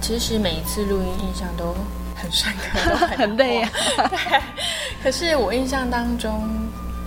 [0.02, 1.74] 其实每一次录音印象都
[2.14, 3.70] 很深刻， 都很，很累啊。
[4.10, 4.42] 对，
[5.02, 6.46] 可是我印象当中，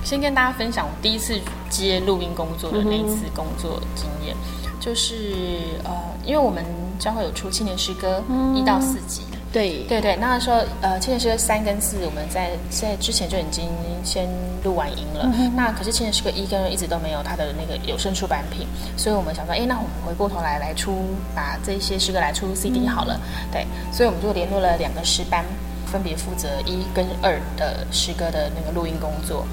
[0.04, 1.40] 先跟大家分享我第一次
[1.70, 5.92] 接录音工作的那一次工作经验，嗯、就是呃，
[6.26, 6.66] 因为我们
[6.98, 8.24] 将会有出青年诗歌
[8.56, 9.22] 一到四集。
[9.32, 9.84] 嗯对。
[9.88, 13.70] 对对，那时候呃，青年诗歌三跟四，我们在在之前就已经
[14.04, 14.28] 先
[14.64, 15.30] 录完音了。
[15.34, 21.00] 嗯、那可是青年诗歌一跟一直都没有它的那个有声出版品，所以我们想说，哎，那我们回过头来来出，
[21.34, 23.20] 把这些诗歌来出 CD 好了。
[23.20, 25.44] 嗯、对，所以我们就联络了两个诗班，
[25.92, 29.46] 分别负责一跟二的诗歌的那个录音工作。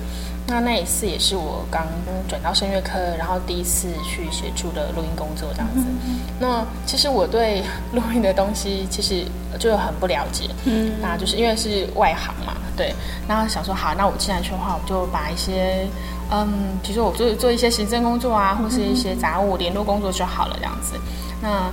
[0.47, 1.87] 那那一次也是我刚
[2.29, 5.81] 转到声乐科，然后第一次去协助的录音工作这样子。
[6.07, 7.63] 嗯、那其实我对
[7.95, 9.25] 录音的东西其实
[9.59, 12.95] 就很不了解，嗯，那就是因为是外行嘛，对。
[13.27, 15.89] 然后想说好，那我既然去的话，我就把一些
[16.31, 16.47] 嗯，
[16.83, 20.93] 比如说我做做一些行政工作啊，或是一些杂务联络工作就好了这样子。
[21.41, 21.71] 那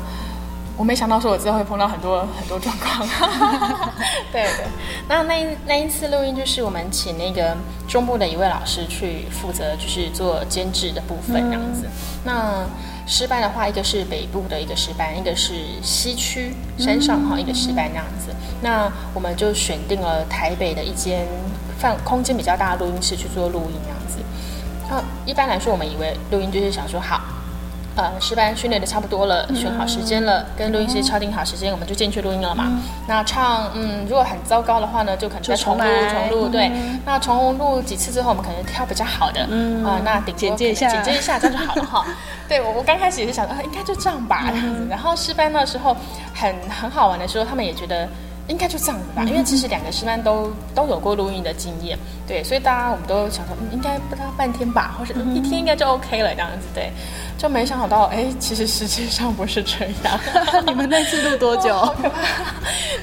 [0.77, 3.07] 我没想到说，我之后会碰到很多 很多状况。
[4.31, 4.65] 对对，
[5.07, 7.55] 那那一那一次录音，就是我们请那个
[7.87, 11.85] 中部的一位老师去负责，就是做监制的部分这样子。
[11.85, 11.91] 嗯、
[12.23, 12.65] 那
[13.05, 15.53] 失败的话，一个是北部的一个诗班，一个是
[15.83, 18.33] 西区山上哈一个诗班那样子。
[18.61, 21.27] 那我们就选定了台北的一间
[21.77, 24.17] 放空间比较大的录音室去做录音这样子。
[24.89, 27.21] 那一般来说，我们以为录音就是想说好。
[27.95, 32.65] 呃，诗班训练的差不多了，选好时间了，跟录音师敲定好时间，我们就进去录音了嘛。
[32.67, 36.47] 嗯、那唱，嗯，如果很糟糕的话呢，就可能再重录，重录。
[36.47, 42.05] 对，嗯、那重录几次之后，我们可能挑比较好的，嗯，啊、呃，那顶简介一下，简介一下，这样就好了哈。
[42.47, 44.87] 对，我我刚开始也是想说，啊，应该就这样吧，这样子。
[44.89, 45.95] 然后诗班那时候
[46.33, 48.07] 很很好玩的时候，他们也觉得。
[48.51, 51.97] 应该就这样子吧，因为其实两个师班都都有过录音的经验，
[52.27, 56.91] 对，所以大家我们都想说，嗯，应该不到半天吧，或者一天应该就 OK 了这样子，对，
[57.37, 60.19] 就没想到，哎，其实实际上不是这样。
[60.67, 61.73] 你们那次录多久？
[61.79, 62.17] 好可怕！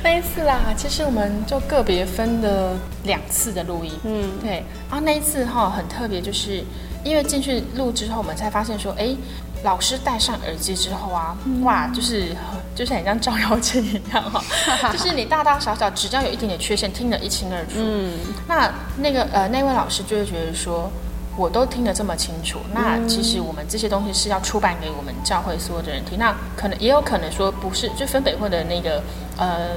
[0.03, 6.63] 那一次啦，其实我们就个别分了两次的录音，嗯，对，然后那一次哈很特别，就是
[7.05, 9.17] 因为进去录之后，我们才发现说，哎。
[9.65, 12.35] 老师戴上耳机之后啊，嗯、哇，就是
[12.75, 14.41] 就是很像照妖镜一样哈，
[14.93, 17.73] 就是你大大小小只要有一点点缺陷，听得一清二楚。
[17.77, 18.13] 嗯，
[18.47, 20.91] 那那个呃那位老师就会觉得说，
[21.37, 29.03] 我都听得这么清楚，那其实我们这些东西是要出版给我们教会所有的人听，那可能也有可能说不是，就分北会的那个
[29.37, 29.71] 呃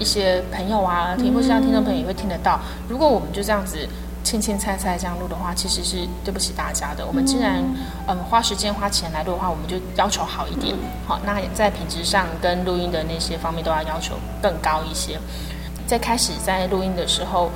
[0.00, 2.58] 一些朋友啊，听或是让听众朋友也会听得到。
[2.88, 3.88] 如果我们就这样子。
[4.28, 7.06] 青青菜菜这样录的话，其实是对不起大家的。
[7.06, 7.64] 我们既然
[8.06, 10.76] 嗯花时间花钱来录的话，我们就要求好一点。
[11.06, 15.18] 好，那在品质上跟录音的那些方面都要要求更高一些。
[15.86, 17.50] 在开始在录音的时候，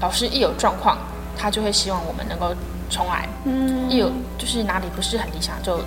[0.00, 0.96] 老师一有状况，
[1.36, 2.54] 他就会希望我们能够
[2.88, 3.28] 重来。
[3.44, 5.80] 嗯，一有就是哪里不是很理想，就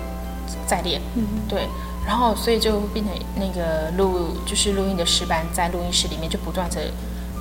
[0.66, 1.00] 再练。
[1.14, 1.66] 嗯，对。
[2.06, 6.80] 然后所以就变成那个录就是录音的师班在录音室里面就不断的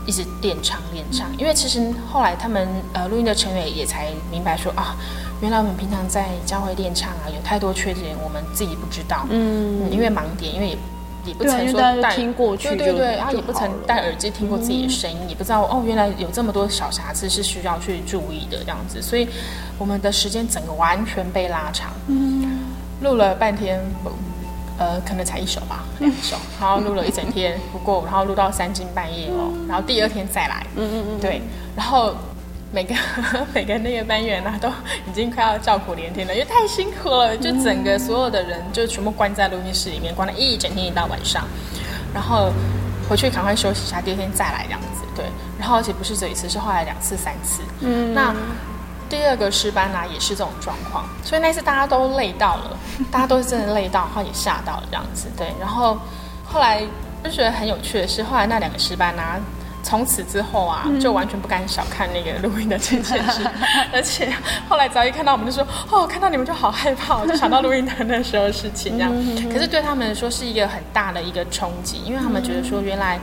[0.06, 4.96] 一直练唱练唱，因为其实后来他们呃录音的成员也才明白说啊，
[5.42, 10.78] 原来我们平常在教会练唱啊有太多缺点我们自己不知道，嗯，嗯，因为盲点，因为也
[11.26, 19.28] 也不曾说带听过去，对对对，然后也不曾戴耳机听过自己的声音，嗯、也不知道哦原来有这么多小瑕疵是需要去注意的这样子，所以
[19.78, 22.60] 我们的时间整个完全被拉长，嗯，
[23.02, 23.80] 录了半天。
[24.80, 31.42] 呃，可能才一首吧，两首，然后录了一整天，不过然后录到三更半夜哦，然后第二天再来，嗯嗯嗯，对，
[31.76, 32.16] 然后
[32.72, 32.96] 每个
[33.54, 41.44] 每个那个班员呢、啊，都已经快要叫苦连天了，因为太辛苦了，就整个所有的人就全部关在录音室里面，关了一整天一到晚上，
[42.14, 42.50] 然后
[43.10, 45.26] 回去赶快休息一下，第二天再来这样子，对，
[45.60, 48.34] 然后而且不是这一次，是后来两次三次，嗯，那。
[49.10, 52.78] 第二个失班呢、啊，也是这种状况，所以那次大家都累到了，
[53.12, 55.52] 大家都是真的累到，然后也吓到了这样子，对。
[55.60, 55.98] 然后
[56.46, 56.84] 后来
[57.24, 59.40] 就觉得很有趣的是，后来那两个失班呢、啊，
[59.82, 63.42] 从此之后啊，就完全不敢小看那个录音的这件事，
[63.92, 64.32] 而且
[64.70, 69.12] 后来只要一看到我们就说，哦，看到你们就好害怕，我就想到录音的那时候的事情这样。
[69.52, 73.20] 可是对他们来说是一个很大的一个冲击，因为他们觉得说原来。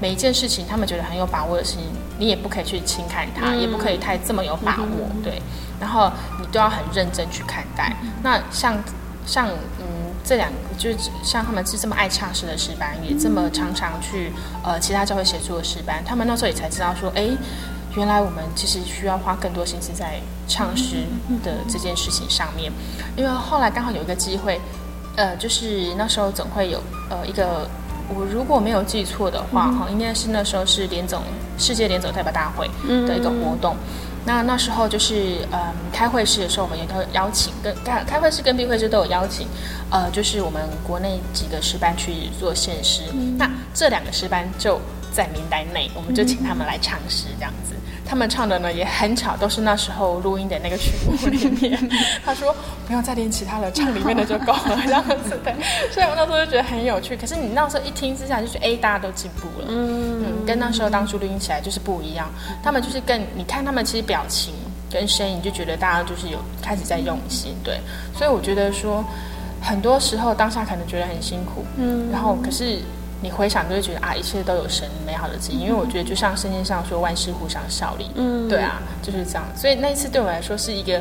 [0.00, 1.82] 每一件事情，他们觉得很有把握的事情，
[2.18, 5.40] 你也不可以去轻看它，嗯、也不可以太这么有把握，嗯、对。
[5.80, 7.96] 然后你都要很认真去看待。
[8.02, 8.76] 嗯、那像
[9.24, 14.32] 像嗯这两个，就是像他们是这么爱唱诗的诗班，也这么常常去
[14.62, 17.28] 呃其他教会协助的诗班，他们那时候也才知道说，哎，
[17.96, 21.04] 原来我们其实需要花更多心思在唱诗
[21.42, 22.72] 的这件事情上面。
[23.16, 24.60] 因为后来刚好有一个机会，
[25.16, 27.68] 呃，就是那时候总会有呃一个。
[28.08, 31.22] 我如果没有记错的话，哈、嗯，应该是那时候是联总
[31.58, 32.68] 世界联总代表大会
[33.06, 33.74] 的一个活动。
[33.74, 33.78] 嗯、
[34.26, 39.46] 那那时候就是嗯，开会式的时候，我们也都邀请跟开开会式跟闭会式都有邀请，
[39.90, 43.02] 呃，就是我们国内几个师班去做献诗。
[43.12, 44.80] 嗯、那这两个师班就
[45.12, 47.74] 在名单内，我们就请他们来唱诗这样子。
[48.06, 51.90] 他们唱的呢也很巧，都是那时候录音的那个曲目里面。
[52.24, 52.54] 他说
[52.86, 55.54] 不要再练其他的，唱里面的 就够了，这样子对。
[55.90, 57.16] 所以我那时候就觉得很有趣。
[57.16, 62.28] 可是你那时候一听之下，就觉得哎，大家都进步了，嗯，嗯，跟那时候当初录音起来就是不一样。
[62.62, 64.52] 他们就是更，你看他们其实表情
[64.92, 67.80] 跟声音，就觉得大家就是有开始在用心，对。
[68.16, 69.02] 所以我觉得说，
[69.62, 72.80] 很多时候当下可能觉得很辛苦，嗯，然后可是。
[73.24, 78.10] 你回想就会觉得啊，一切都有神美好的旨意，因为我觉得就像圣经上说，万事互相效力。
[78.16, 79.44] 嗯，对啊，就是这样。
[79.56, 81.00] 所以那一次对我来说是一个，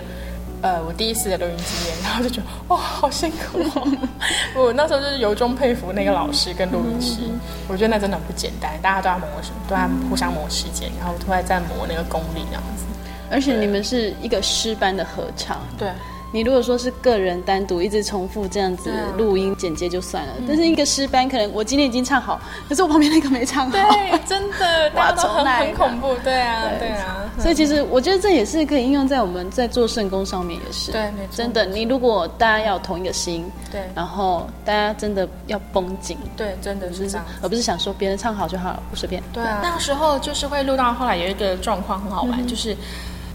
[0.61, 3.85] 呃，我第一次的录音经验，然后就觉得哇，好辛苦哦。
[4.55, 12.85] 我那时候就是由衷佩服那个老师跟录音师，嗯、我觉得那真的很不简单，大家都要磨什么，都要互相磨时间，然后都在在磨那个功力这样子。
[13.29, 15.89] 而且你们是一个诗班的合唱，对。
[16.33, 27.17] 你如果说是个人单独一直重复这样子录音剪接就算了，啊、但是一个诗班可能我今天已经唱好，可是我旁边那个没唱好，对，真的， 大家都很很恐怖，对啊，对，对啊。
[27.39, 31.37] 所以其实我觉得这也是可以应用在我们在做圣工上面也是，对，没错。
[31.37, 39.21] 真的，你如果大家要同一个心，对，然后大家真的要绷紧，对，真的是这样，而不是想说别人唱好就好了，不随便。
[39.31, 42.75] 对啊，那个时候就是会录到后来有一个状况很好玩，嗯、就是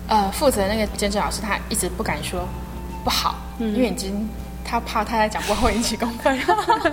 [0.09, 2.41] 呃负责那个监制老师他一直不敢说。
[3.09, 4.29] 不好，嗯、因为已经
[4.63, 6.39] 他怕他在讲不会引起公愤，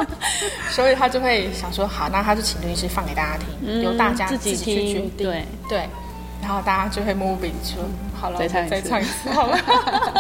[0.72, 5.12] 所以他就会想说好，那他就请录音师放给大家听，嗯、由大家自己去决定。
[5.18, 5.90] 对对，
[6.42, 9.60] 然后大家就会摸摸鼻子说、嗯、好了，再唱再唱一次好了。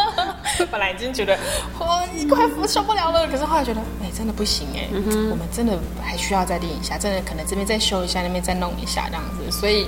[0.70, 1.40] 本来已经觉得
[1.80, 9.88] 哇，快受不了了，可是后来觉得哎，真的不行哎，嗯、我们真的还需要再练一下，真的可能这边再修一下，那边再弄一下这样子，所以。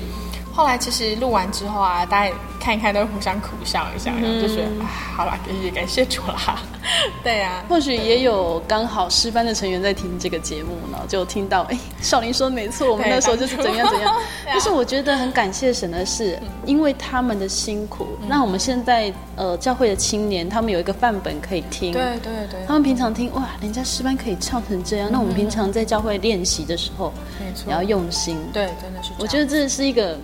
[0.57, 6.59] 后来其实录完之后啊，大家看一看都互相苦笑一下，然后就觉得啊，好了，也感谢主啦。
[7.23, 14.15] 对、啊，或许也有刚好诗班的成员在听这个节目呢，就听到哎，少林说没错，我们那时候就是怎样怎样。
[14.47, 21.93] 但是我觉得很感谢神的是，因为他们的辛苦，那我们现在呃教会的青年，他们有一个范本可以听。
[21.93, 22.59] 对对对。
[22.65, 28.39] 他们平常听哇，人家诗班可以唱成这样，那我们平常在教会练习的时候，没错，也要用心。
[28.51, 29.11] 对，真的是。
[29.19, 30.17] 我觉得这是一个。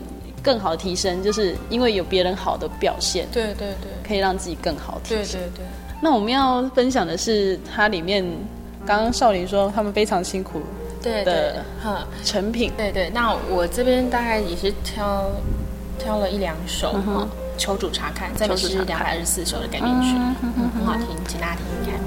[0.44, 5.40] 更好提升，就是因为有别人好的表现，对对对，可以让自己更好提升。
[5.40, 5.64] 对对对。
[6.02, 8.22] 那我们要分享的是，它里面
[8.86, 10.62] 刚刚少林说他们非常辛苦
[11.02, 12.74] 的哈成品。
[12.76, 13.10] 对对。
[13.12, 15.32] 那我这边大概也是挑
[15.98, 17.26] 挑了一两首哈，
[17.58, 20.18] 求主查看，这里是两百二十四首的改编曲，
[20.76, 22.04] 很好听，请大家听听看。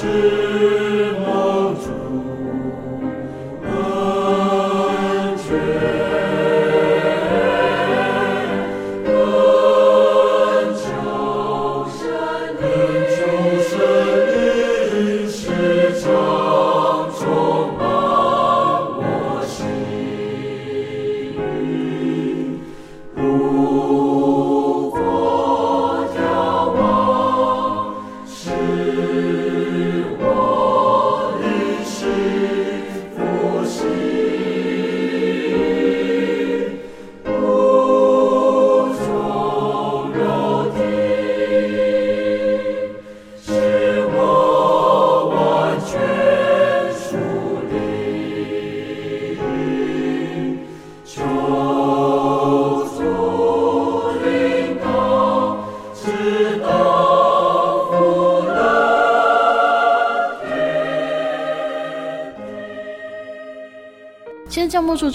[0.00, 0.67] 是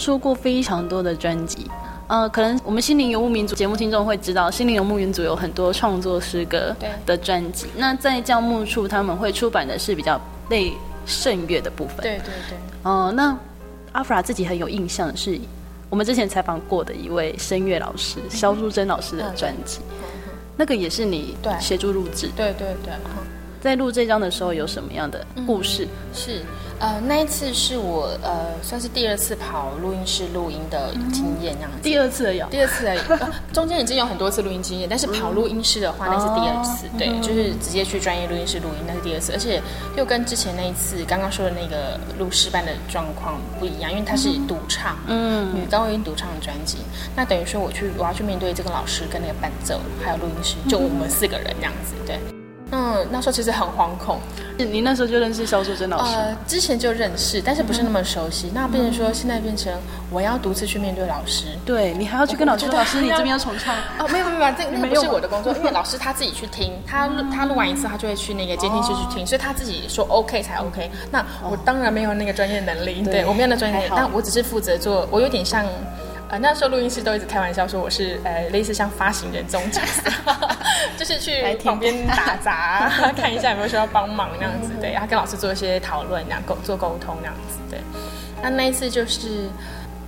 [0.04, 1.66] 出过非常多的专辑，
[2.08, 6.76] 呃，可能我们心灵游牧民族节目听众会知道，心灵游牧民族有很多创作诗歌
[7.06, 7.68] 的专辑。
[7.78, 10.74] 那在教牧处他们会出版的是比较类
[11.06, 12.00] 圣乐的部分。
[12.02, 12.58] 对对对。
[12.84, 13.38] 哦、呃，那
[13.94, 15.40] 阿弗拉自己很有印象的是，
[15.90, 19.80] 我们之前采访过的一位声乐老师肖淑珍老师的专辑，
[20.58, 22.30] 那个也是你协助录制。
[22.36, 22.92] 对对对。
[23.62, 25.86] 在录这张的时候有什么样的故事？
[25.86, 26.42] 嗯、是，
[26.84, 31.78] 呃，那一次是我呃算是第二次跑录音室录音的经验，这样子。
[31.82, 32.44] 第二次而已。
[32.52, 33.00] 第二次而已。
[33.08, 36.86] 呃、中间已经有很多次录音经验，但是跑录音室的话，那是第二次。
[36.88, 39.62] 哦、对，就是直接去专业录音室录音，那是第二次，而且
[39.96, 46.80] 又跟之前那一次刚刚说的那个录师班的状况不一样，因为它是独唱，嗯，女高音独唱的专辑。
[47.16, 52.33] 那等于说我去我要去面对这个老师跟那个伴奏，还有录音师，就我们四个人这样子，对。
[52.74, 54.20] 嗯，那时候其实很惶恐。
[54.58, 56.16] 你那时候就认识肖淑珍老师？
[56.16, 58.48] 呃，之前就认识，但是不是那么熟悉。
[58.48, 59.72] 嗯、那变成说，现在变成
[60.10, 61.46] 我要独自去面对老师。
[61.64, 63.76] 对，你还要去跟老师说，老师你这边要重唱。
[64.00, 70.90] 哦，没有没有，这那不是我的工作，因为老师他自己去听， 他他录完一次，他就会去那个监听室去听，哦、所以他自己说 OK 才 OK。
[71.12, 75.64] 那我当然没有那个专业能力，对，对我没有那专业能力，但我只是负责做，我有点像。
[76.34, 80.02] 呃，那时候录音师都一直开玩笑说我是呃类似像发行人这种角色，
[80.98, 87.80] 就是去旁边打杂，看一下有没有需要帮忙那样子，对，然后跟老师做一些讨论，然后沟做沟通那样子，对。
[88.42, 89.48] 那那一次就是，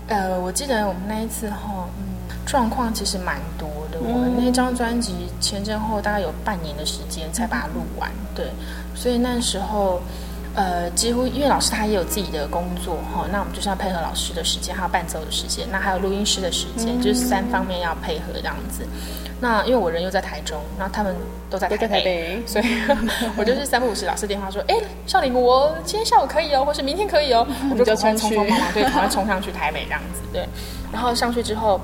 [0.07, 3.99] 呃，我记得我们那一次哈，嗯，状况其实蛮多的。
[4.01, 8.47] 我们那张专辑前前后后大概有半年的时间才把它录完，对，
[8.95, 10.01] 所以那时候。
[10.55, 18.85] 呃，几乎因为老师他也有自己的工作哈，那我们就是要配合老师的时间，还有伴奏的时间，那还有录音师的时间，嗯、就是三方面要配合这样子。
[19.41, 21.13] 那因为我人又在台中，然后他们
[21.49, 22.65] 都在台北，台北 所以
[23.35, 24.75] 我就是三不五时老师电话说，哎，
[25.05, 30.47] 少林，我今天下午可以哦，或是明天可以哦， 我就赶快匆匆忙忙，对，赶快 冲上去台北这样子，对。
[30.93, 31.81] 然后上去之后，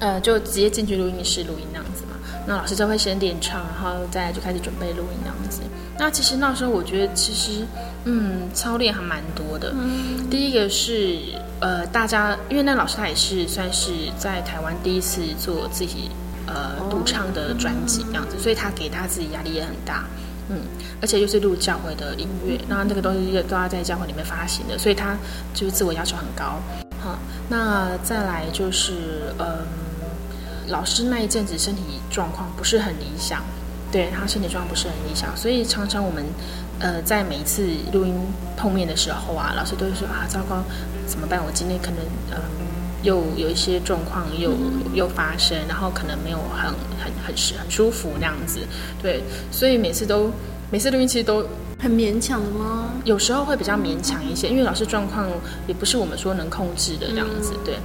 [0.00, 2.07] 呃，就直接进去录音室录音这样子嘛。
[2.48, 5.60] 那老师就会先练唱，然后再就开始准备录音这样子。
[5.98, 7.66] 那其实那时候我觉得，其实
[8.04, 9.74] 嗯，操练还蛮多的。
[9.74, 11.18] 嗯，第一个是
[11.60, 16.10] 呃，大家因为那老师他也是算是在台湾第一次做自己
[16.46, 20.06] 呃独唱的专辑这样子，所以他给他自己压力也很大。
[20.50, 20.62] 嗯，
[21.02, 25.14] 而且又是录教会的音乐，那那个东西都要在教会里面发行的，所以他
[25.52, 26.58] 就是自我要求很高。
[26.98, 27.18] 好，
[27.50, 28.94] 那再来就是
[29.38, 29.46] 嗯，
[30.70, 33.42] 老师那一阵子身体状况不是很理想。
[33.90, 36.22] 对，他身体状况不是很理想，所以常常我们，
[36.78, 38.14] 呃，在每一次录音
[38.54, 40.62] 碰面的时候啊，老师都会说啊，糟糕，
[41.06, 41.40] 怎么办？
[41.42, 41.96] 我今天可能
[42.30, 42.38] 呃，
[43.02, 44.52] 又有一些状况又
[44.92, 46.70] 又发生，然后可能没有很
[47.02, 48.60] 很很舒很舒服那样子。
[49.00, 50.30] 对，所以每次都
[50.70, 51.42] 每次录音其实都
[51.80, 52.90] 很勉强的吗？
[53.06, 55.26] 有时候会比较勉强一些，因为老师状况
[55.66, 57.76] 也不是我们说能控制的这样子，对。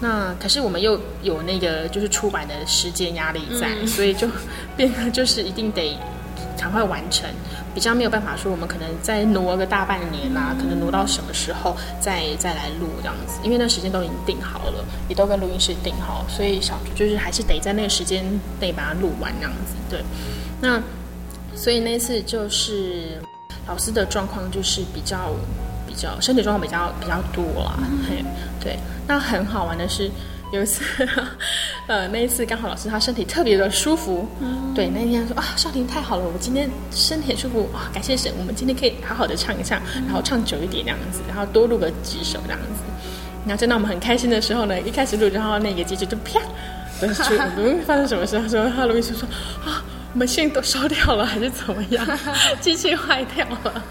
[0.00, 4.28] 那可是我们又有那个就是出版的时间压力在，嗯、所以就
[4.76, 5.96] 变得就是一定得
[6.58, 7.28] 赶快完成，
[7.74, 18.22] 比较没有办法说我们可能再挪个大半年啦、可能挪到什么时候再再来录这样子，因为那时间都已经定好了，也都跟录音师定好，所以小就是还是得在那个时间
[18.60, 19.74] 内把它录完这样子。
[19.88, 20.04] 对，
[20.60, 20.82] 那
[21.54, 23.18] 所以那次就是
[23.66, 25.30] 老师的状况就是比较。
[25.88, 28.22] 比较身体状况比较比较多啦，嗯、嘿，
[28.66, 28.76] 对。
[29.06, 30.10] 那很好玩的是，
[30.52, 30.82] 有一次，
[31.86, 42.82] 呃，那一次刚好老师他身体特别的舒服，嗯、对，那天说啊，少婷太好了，我今天身体很舒服，哇，感谢神，我们今天可以好好的唱一唱，嗯、然后唱久一点这样子，然后多录个几首这样子。
[43.46, 46.40] 然后在那我们很开心的时候呢，一开始录，然后那个机器就啪
[47.86, 48.36] 发生什么事？
[48.40, 49.28] 他说他录音师说
[49.64, 49.84] 啊。
[50.16, 52.02] 我们线都烧掉了，还是怎么样？
[52.58, 53.84] 机器坏掉了，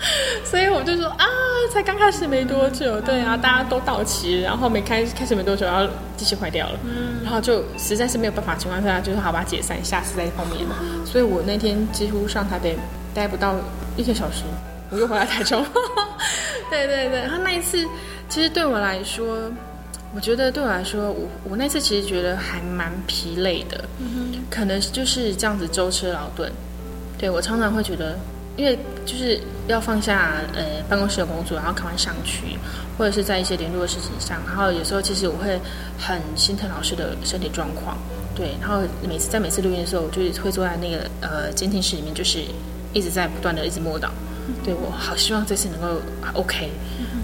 [0.44, 1.28] 所以我就说啊，
[1.72, 10.66] 才刚开始没多久，对啊，大家都到齐，然后没开开始没多久，然后机器坏掉了，嗯，然后就实在是没有办法情况下，就是好吧，解散，下次再碰面。
[11.06, 12.76] 所以我那天几乎上台北
[13.14, 13.54] 待不到
[13.96, 14.46] 一个小时，
[14.90, 15.64] 我又回来台中。
[16.72, 17.86] 对对对，然后那一次
[18.28, 19.38] 其实对我来说。
[20.14, 23.84] 我觉得对我来说，我我那次其实觉得还蛮疲累的，
[24.50, 26.52] 可能就是这样子舟车劳顿。
[27.18, 28.18] 对，我常常会觉得，
[28.58, 32.58] 因为就是要放下呃办公室的工作，然后赶快上去，
[32.98, 35.60] 或者是在一些联络的事情上，然后有时候其实我会
[35.98, 37.98] 很心疼老师的身体状况，
[38.36, 42.40] 对，然后每次在每次录音的时候，我就会坐在那个呃监听室里面，就是
[42.94, 44.10] 一直在不断的一直默祷，
[44.64, 46.02] 对，我好希望这次能够
[46.34, 46.72] OK。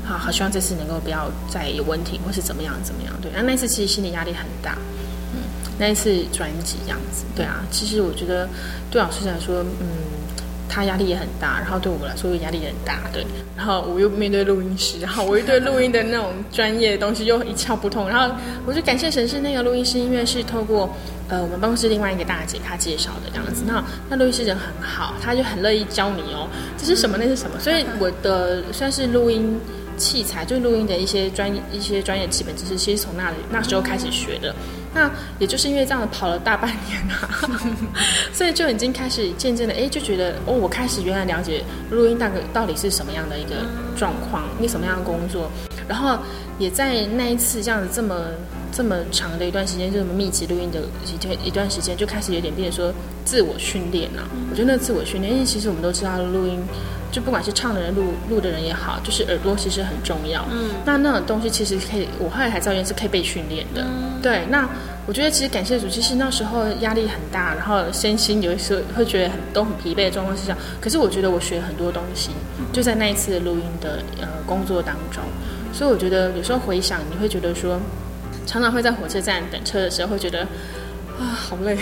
[0.03, 3.13] 好好希望这次能够不要再有问题，或是怎么样怎么样。
[3.21, 4.77] 对，那那次其实心理压力很大，
[5.33, 5.39] 嗯，
[5.77, 8.49] 那一次专辑这样子，对啊，其实我觉得
[8.89, 9.87] 对老师来说，嗯，
[10.71, 13.25] 他压力也很大，然后对我们来说压力也很大，对。
[13.57, 18.07] 然后我又面对录音师，然后我又对录音的那种专业的东西又一窍不通。
[18.07, 18.33] 然后
[18.65, 20.89] 我就感谢神是那个录音师，因为是透过
[21.27, 23.63] 呃我们办公室另外一个大姐她介绍的这样子。
[23.67, 26.47] 那那录音师人很好，他就很乐意教你哦，
[26.77, 27.59] 这是什么那是什么。
[27.59, 29.59] 所以我的算是录音。
[30.01, 34.53] 器材就录音的一些专、一些专业基本知识，其实从那里那时候开始学的。
[34.93, 37.39] 那也就是因为这样子跑了大半年啊，
[38.33, 45.49] 所以就已经开始渐渐的哎，就觉得哦，我开始原来了解录音大概到底是什么样的一个状况，因为什么样的工作。
[45.87, 46.17] 然后
[46.59, 48.15] 也在那一次这样子这么
[48.69, 52.93] 这么长的一段时间，就这么密集录音的一段一段时间，就开始有点变成说
[53.23, 54.27] 自我训练了。
[54.49, 56.59] 我觉得那自我训练，因为其实我们都知道录音。
[57.11, 60.45] 就不管是唱的人录录的人也好，就是耳朵其实很重要。
[60.51, 63.83] 嗯，那那种东西其实可以，我后来才知道是可以被训练的。
[63.83, 64.45] 嗯，对。
[64.49, 64.67] 那
[65.05, 72.31] 我觉得其实感谢主，其实那时候压力很大，然后身心有时候会觉得很都很疲惫的状况之下，可是我觉得我学很多东西，
[72.71, 75.21] 就在那一次录音的呃工作当中。
[75.73, 77.79] 所以我觉得有时候回想，你会觉得说，
[78.45, 80.47] 常常会在火车站等车的时候，会觉得。
[81.21, 81.77] 啊，好累！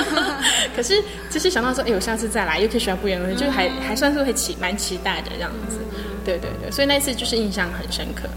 [0.76, 5.78] 可是就是想到说，哎，我下次再来又可以学到不一样的东西，就还还算是会期蛮期待的这样子。
[6.24, 8.28] 对对对，所以那次就是印象很深刻。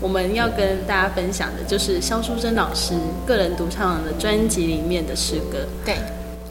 [0.00, 2.94] 我们要跟大家分享的就是萧淑珍老师
[3.26, 5.58] 个人独唱的专辑里面的诗歌。
[5.84, 5.96] 对，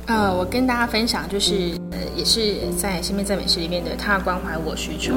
[0.07, 5.13] 呃，我跟大家分享就是呃，也是在《新编赞美诗》里面的《他关怀我需求》。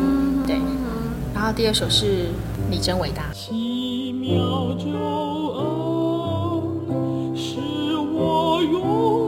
[0.46, 0.56] 对，
[1.34, 2.06] 然后第二首是
[2.70, 3.30] 《你真伟大》。
[3.34, 4.74] 奇妙
[8.98, 9.27] 在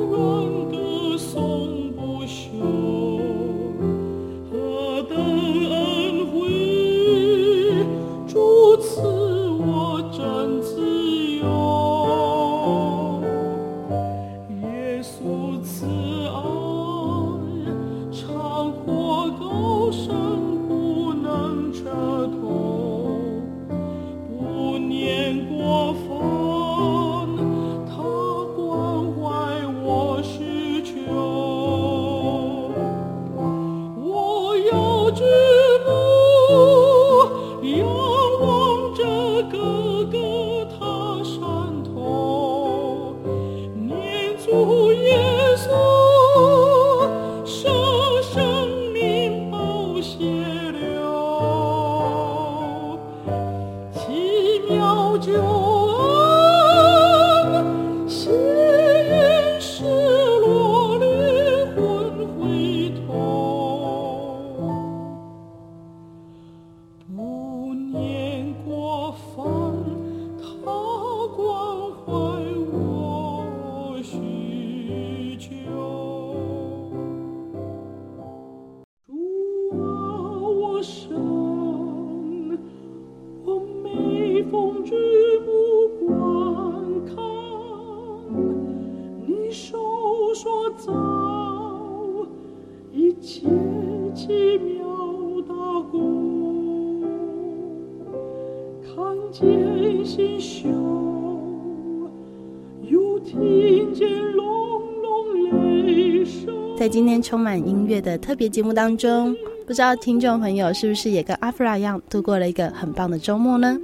[106.90, 109.32] 今天充满音乐的特别节目当中，
[109.64, 113.78] 不知道听众朋友是不是也跟阿弗拉一样度过了一个很棒的周末呢？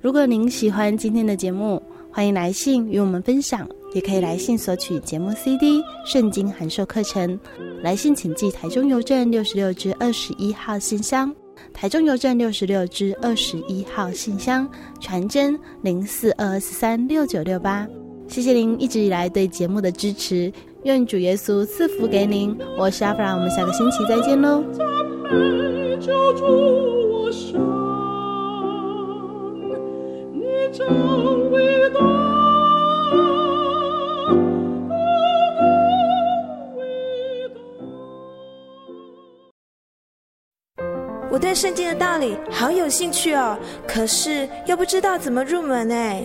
[0.00, 1.80] 如果您喜欢今天的节目，
[2.10, 7.38] 欢迎来信与我们分享，也可以来信索取节目 CD、圣经函授课程。
[7.82, 11.34] 来信请寄台中邮政六十六至二十一号信箱，
[11.74, 14.66] 台中邮政六十六至二十一号信箱，
[15.00, 17.86] 传真零四二二四三六九六八。
[18.26, 20.52] 谢谢您一直以来对节目的支持，
[20.84, 22.56] 愿主耶稣赐福给您。
[22.78, 24.62] 我是阿弗拉，我们下个星期再见喽。
[41.30, 43.56] 我对圣经的道理好有兴趣哦，
[43.86, 46.24] 可是又不知道怎么入门哎。